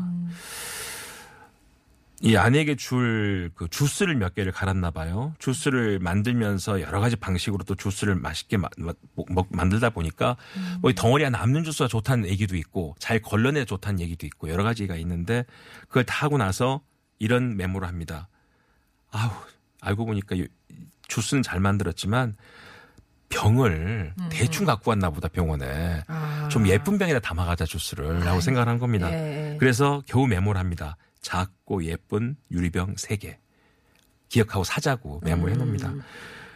이 2.24 2.36
아내에게 2.36 2.76
줄 2.76 3.50
그 3.56 3.66
주스를 3.68 4.14
몇 4.14 4.34
개를 4.34 4.52
갈았나 4.52 4.92
봐요. 4.92 5.34
주스를 5.40 5.98
만들면서 5.98 6.80
여러 6.80 7.00
가지 7.00 7.16
방식으로 7.16 7.64
또 7.64 7.74
주스를 7.74 8.14
맛있게 8.14 8.56
마- 8.56 8.68
마- 8.78 8.92
먹- 9.28 9.48
만들다 9.50 9.90
보니까 9.90 10.36
뭐 10.80 10.92
덩어리가 10.92 11.30
남는 11.30 11.64
주스가 11.64 11.88
좋다는 11.88 12.28
얘기도 12.28 12.56
있고 12.56 12.94
잘 13.00 13.20
걸러내 13.20 13.64
좋다는 13.64 13.98
얘기도 14.00 14.24
있고 14.26 14.48
여러 14.50 14.62
가지가 14.62 14.94
있는데 14.96 15.44
그걸 15.88 16.04
다 16.04 16.24
하고 16.24 16.38
나서 16.38 16.80
이런 17.18 17.56
메모를 17.56 17.88
합니다. 17.88 18.28
아우 19.10 19.30
알고 19.80 20.06
보니까 20.06 20.36
이 20.36 20.46
주스는 21.08 21.42
잘 21.42 21.58
만들었지만 21.60 22.34
병을 23.32 24.14
대충 24.30 24.66
갖고 24.66 24.90
왔나 24.90 25.10
보다 25.10 25.28
병원에 25.28 26.02
아. 26.06 26.48
좀 26.50 26.66
예쁜 26.68 26.98
병에다 26.98 27.20
담아가자 27.20 27.64
주스를 27.64 28.20
라고 28.20 28.40
생각을 28.40 28.68
한 28.68 28.78
겁니다. 28.78 29.10
예. 29.12 29.56
그래서 29.58 30.02
겨우 30.06 30.26
메모를 30.26 30.58
합니다. 30.58 30.96
작고 31.22 31.84
예쁜 31.84 32.36
유리병 32.50 32.94
3개. 32.96 33.36
기억하고 34.28 34.64
사자고 34.64 35.20
메모를 35.24 35.54
해놓습니다. 35.54 35.92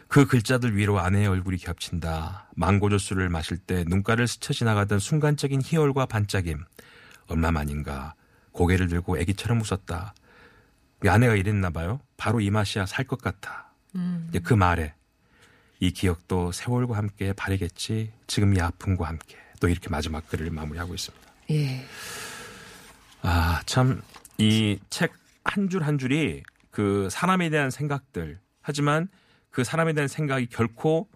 그 0.08 0.26
글자들 0.26 0.76
위로 0.76 1.00
아내의 1.00 1.26
얼굴이 1.26 1.56
겹친다. 1.58 2.48
망고 2.56 2.90
주스를 2.90 3.28
마실 3.28 3.58
때 3.58 3.84
눈가를 3.86 4.26
스쳐 4.28 4.52
지나가던 4.52 4.98
순간적인 4.98 5.62
희열과 5.64 6.06
반짝임. 6.06 6.62
얼마만인가. 7.28 8.14
고개를 8.52 8.88
들고 8.88 9.18
애기처럼 9.18 9.60
웃었다. 9.60 10.14
이 11.04 11.08
아내가 11.08 11.34
이랬나 11.34 11.70
봐요. 11.70 12.00
바로 12.16 12.40
이 12.40 12.50
맛이야 12.50 12.86
살 12.86 13.04
것 13.06 13.20
같아. 13.20 13.72
이제 14.30 14.38
그 14.38 14.54
말에 14.54 14.94
이 15.80 15.90
기억도 15.90 16.52
세월과 16.52 16.96
함께 16.96 17.32
바래겠지. 17.32 18.12
지금 18.26 18.56
이 18.56 18.60
아픔과 18.60 19.06
함께. 19.08 19.36
또 19.60 19.68
이렇게 19.68 19.88
마지막 19.88 20.26
글을 20.28 20.50
마무리하고 20.50 20.94
있습니다. 20.94 21.26
예. 21.50 21.84
아, 23.22 23.60
참, 23.66 24.02
이 24.38 24.78
책 24.90 25.12
한 25.44 25.68
줄 25.68 25.82
한 25.84 25.96
줄이 25.98 26.42
그 26.70 27.08
사람에 27.10 27.50
대한 27.50 27.70
생각들. 27.70 28.40
하지만 28.62 29.08
그 29.50 29.62
사람에 29.64 29.92
대한 29.92 30.08
생각이 30.08 30.46
결코 30.48 31.08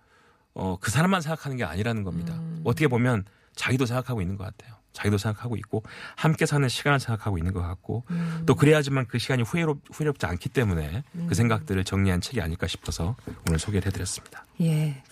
어, 0.55 0.79
그 0.81 0.91
사람만 0.91 1.21
생각하는 1.21 1.57
게 1.57 1.65
아니라는 1.65 2.03
겁니다. 2.05 2.41
어떻게 2.65 2.87
보면 2.89 3.25
자기도 3.57 3.87
생각하고 3.87 4.23
있는 4.23 4.37
것 4.37 4.45
같아요. 4.45 4.77
자기도 4.93 5.19
생각하고 5.19 5.57
있고 5.57 5.83
함께 6.17 6.47
사는 6.47 6.69
시간을 6.69 7.01
생각하고 7.01 7.39
있는 7.39 7.53
것 7.53 7.61
같고 7.61 8.05
또 8.47 8.55
그래야지만 8.55 9.07
그 9.07 9.19
시간이 9.19 9.43
후회롭, 9.43 9.81
후회롭지 9.93 10.27
않기 10.27 10.49
때문에 10.49 11.05
그 11.29 11.35
생각들을 11.35 11.85
정리한 11.85 12.21
책이 12.21 12.41
아닐까 12.41 12.67
싶어서 12.67 13.17
오늘 13.47 13.59
소개를 13.59 13.87
해드렸습니다. 13.87 14.45
예. 14.61 15.03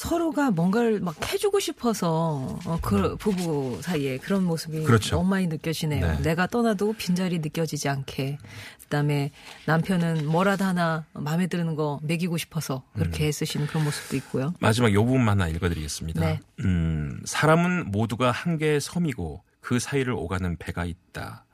서로가 0.00 0.50
뭔가를 0.50 1.00
막 1.00 1.14
해주고 1.30 1.60
싶어서 1.60 2.58
어, 2.64 2.78
그 2.80 3.16
부부 3.16 3.80
사이에 3.82 4.16
그런 4.16 4.44
모습이 4.44 4.78
네. 4.78 4.82
그렇죠. 4.84 5.16
너무 5.16 5.28
많이 5.28 5.46
느껴지네요. 5.46 6.06
네. 6.06 6.22
내가 6.22 6.46
떠나도 6.46 6.94
빈자리 6.94 7.40
느껴지지 7.40 7.90
않게. 7.90 8.38
그다음에 8.84 9.30
남편은 9.66 10.26
뭐라도 10.26 10.64
하나 10.64 11.04
마음에 11.12 11.48
드는 11.48 11.74
거 11.76 12.00
먹이고 12.02 12.38
싶어서 12.38 12.82
그렇게 12.94 13.26
애쓰시는 13.28 13.66
그런 13.66 13.84
모습도 13.84 14.16
있고요. 14.16 14.54
마지막 14.58 14.90
요 14.94 15.04
부분만 15.04 15.38
하나 15.38 15.50
읽어드리겠습니다. 15.50 16.18
네. 16.18 16.40
음, 16.60 17.20
사람은 17.26 17.90
모두가 17.90 18.30
한 18.30 18.56
개의 18.56 18.80
섬이고 18.80 19.44
그 19.60 19.78
사이를 19.78 20.14
오가는 20.14 20.56
배가 20.56 20.86
있다. 20.86 21.44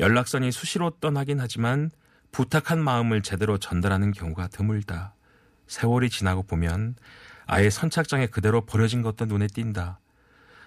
연락선이 0.00 0.52
수시로 0.52 0.88
떠나긴 1.00 1.38
하지만 1.38 1.90
부탁한 2.32 2.82
마음을 2.82 3.20
제대로 3.20 3.58
전달하는 3.58 4.10
경우가 4.10 4.48
드물다. 4.48 5.14
세월이 5.66 6.08
지나고 6.08 6.44
보면 6.44 6.96
아예 7.46 7.70
선착장에 7.70 8.26
그대로 8.28 8.64
버려진 8.64 9.02
것도 9.02 9.26
눈에 9.26 9.46
띈다. 9.46 10.00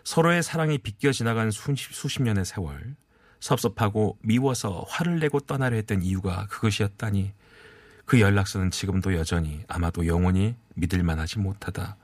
서로의 0.03 0.43
사랑이 0.43 0.77
비껴 0.77 1.11
지나간 1.11 1.51
수십, 1.51 1.93
수십 1.93 2.21
년의 2.21 2.45
세월. 2.45 2.95
섭섭하고 3.39 4.17
미워서 4.21 4.85
화를 4.87 5.19
내고 5.19 5.39
떠나려 5.39 5.75
했던 5.75 6.01
이유가 6.01 6.47
그것이었다니. 6.47 7.33
그 8.05 8.21
연락선은 8.21 8.71
지금도 8.71 9.15
여전히 9.15 9.63
아마도 9.67 10.07
영원히 10.07 10.55
믿을 10.75 11.03
만하지 11.03 11.39
못하다. 11.39 11.97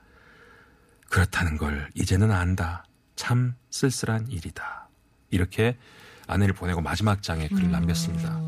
그렇다는 1.08 1.56
걸 1.56 1.88
이제는 1.94 2.30
안다. 2.30 2.84
참 3.16 3.54
쓸쓸한 3.70 4.28
일이다. 4.28 4.88
이렇게 5.30 5.78
아내를 6.26 6.54
보내고 6.54 6.80
마지막 6.80 7.22
장에 7.22 7.48
글을 7.48 7.70
남겼습니다. 7.70 8.40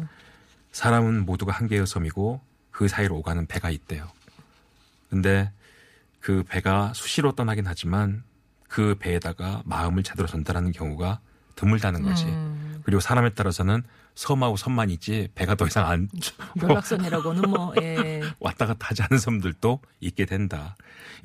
사람은 0.73 1.25
모두가 1.25 1.53
한 1.53 1.67
개의 1.67 1.87
섬이고 1.87 2.41
그 2.71 2.89
사이로 2.89 3.17
오가는 3.17 3.47
배가 3.47 3.71
있대요. 3.71 4.07
근데 5.09 5.51
그 6.27 6.43
배가 6.43 6.93
수시로 6.93 7.31
떠나긴 7.31 7.69
하지만 7.69 8.25
그 8.67 8.97
배에다가 8.99 9.63
마음을 9.65 10.03
제대로 10.03 10.27
전달하는 10.27 10.73
경우가 10.73 11.21
드물다는 11.55 12.03
거지. 12.03 12.27
그리고 12.83 12.99
사람에 12.99 13.31
따라서는 13.35 13.85
섬하고 14.17 14.57
섬만 14.57 14.91
있지 14.91 15.29
배가 15.37 15.55
더 15.55 15.69
이상 15.69 15.89
안 15.89 16.09
연락선이라고는 16.61 17.49
뭐 17.49 17.73
예. 17.81 18.23
왔다 18.41 18.67
갔다 18.67 18.89
하지 18.89 19.03
않은 19.03 19.19
섬들도 19.19 19.81
있게 20.01 20.27
된다. 20.27 20.75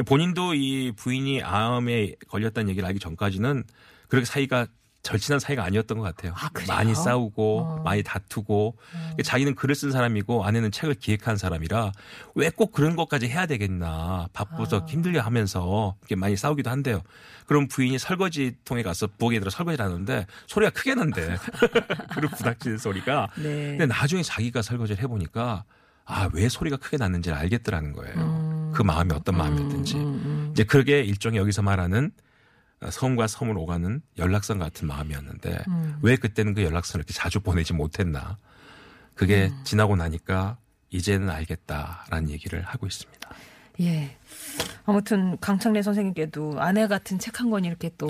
본인도 0.05 0.53
이 0.53 0.91
부인이 0.91 1.41
암에 1.41 2.17
걸렸다는 2.27 2.69
얘기를 2.69 2.87
알기 2.87 2.99
전까지는 2.99 3.63
그렇게 4.07 4.25
사이가 4.25 4.67
절친한 5.03 5.39
사이가 5.39 5.63
아니었던 5.63 5.97
것 5.97 6.03
같아요. 6.03 6.33
아? 6.35 6.49
많이 6.67 6.93
싸우고 6.93 7.59
어. 7.59 7.81
많이 7.83 8.03
다투고 8.03 8.77
자기는 9.23 9.55
글을 9.55 9.73
쓴 9.75 9.91
사람이고 9.91 10.45
아내는 10.45 10.71
책을 10.71 10.95
기획한 10.95 11.37
사람이라 11.37 11.91
왜 12.35 12.51
꼭 12.51 12.71
그런 12.71 12.95
것까지 12.95 13.27
해야 13.27 13.45
되겠나 13.47 14.27
바쁘서 14.33 14.81
아. 14.81 14.85
힘들게 14.87 15.17
하면서 15.19 15.95
이렇게 16.01 16.15
많이 16.15 16.35
싸우기도 16.37 16.69
한대요. 16.69 17.01
그럼 17.47 17.67
부인이 17.67 17.97
설거지 17.97 18.57
통에 18.65 18.83
가서 18.83 19.07
부엌에 19.17 19.39
들어 19.39 19.49
설거지를 19.49 19.83
하는데 19.83 20.27
소리가 20.47 20.71
크게 20.71 20.93
난대. 20.95 21.35
그리고 22.15 22.35
부닥치는 22.37 22.77
소리가. 22.77 23.27
네. 23.37 23.77
근데 23.77 23.85
나중에 23.87 24.21
자기가 24.21 24.61
설거지를 24.61 25.01
해보니까 25.03 25.63
아 26.05 26.29
왜 26.33 26.47
소리가 26.49 26.77
크게 26.77 26.97
났는지를 26.97 27.37
알겠더라는 27.37 27.93
거예요. 27.93 28.15
음. 28.15 28.71
그 28.75 28.83
마음이 28.83 29.13
어떤 29.13 29.37
마음이었든지 29.37 29.95
음, 29.97 30.49
이제 30.51 30.63
그게 30.63 31.01
일종의 31.01 31.39
여기서 31.39 31.61
말하는 31.61 32.11
섬과 32.89 33.27
섬을 33.27 33.57
오가는 33.57 34.01
연락선 34.17 34.59
같은 34.59 34.87
마음이었는데 34.87 35.63
음. 35.67 35.99
왜 36.01 36.15
그때는 36.15 36.53
그 36.53 36.63
연락선을 36.63 37.01
이렇게 37.01 37.13
자주 37.13 37.39
보내지 37.39 37.73
못했나 37.73 38.37
그게 39.13 39.49
음. 39.51 39.63
지나고 39.63 39.95
나니까 39.95 40.57
이제는 40.89 41.29
알겠다라는 41.29 42.29
얘기를 42.29 42.61
하고 42.63 42.87
있습니다. 42.87 43.29
예. 43.81 44.17
아무튼 44.85 45.37
강창래 45.39 45.81
선생님께도 45.81 46.55
아내 46.59 46.87
같은 46.87 47.17
책 47.19 47.39
한 47.39 47.49
권이 47.49 47.67
이렇게 47.67 47.89
또. 47.97 48.07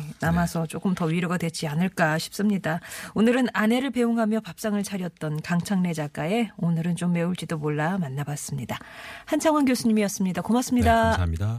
예, 0.00 0.04
남아서 0.20 0.66
조금 0.66 0.94
더 0.94 1.06
위로가 1.06 1.38
되지 1.38 1.66
않을까 1.68 2.18
싶습니다. 2.18 2.80
오늘은 3.14 3.46
아내를 3.52 3.90
배웅하며 3.90 4.40
밥상을 4.40 4.82
차렸던 4.82 5.40
강창래 5.42 5.92
작가의 5.92 6.50
오늘은 6.56 6.96
좀 6.96 7.12
매울지도 7.12 7.58
몰라 7.58 7.96
만나봤습니다. 7.98 8.78
한창원 9.24 9.64
교수님이었습니다. 9.66 10.42
네, 10.42 10.46
고맙습니다. 10.46 10.92
감사합니다. 10.92 11.54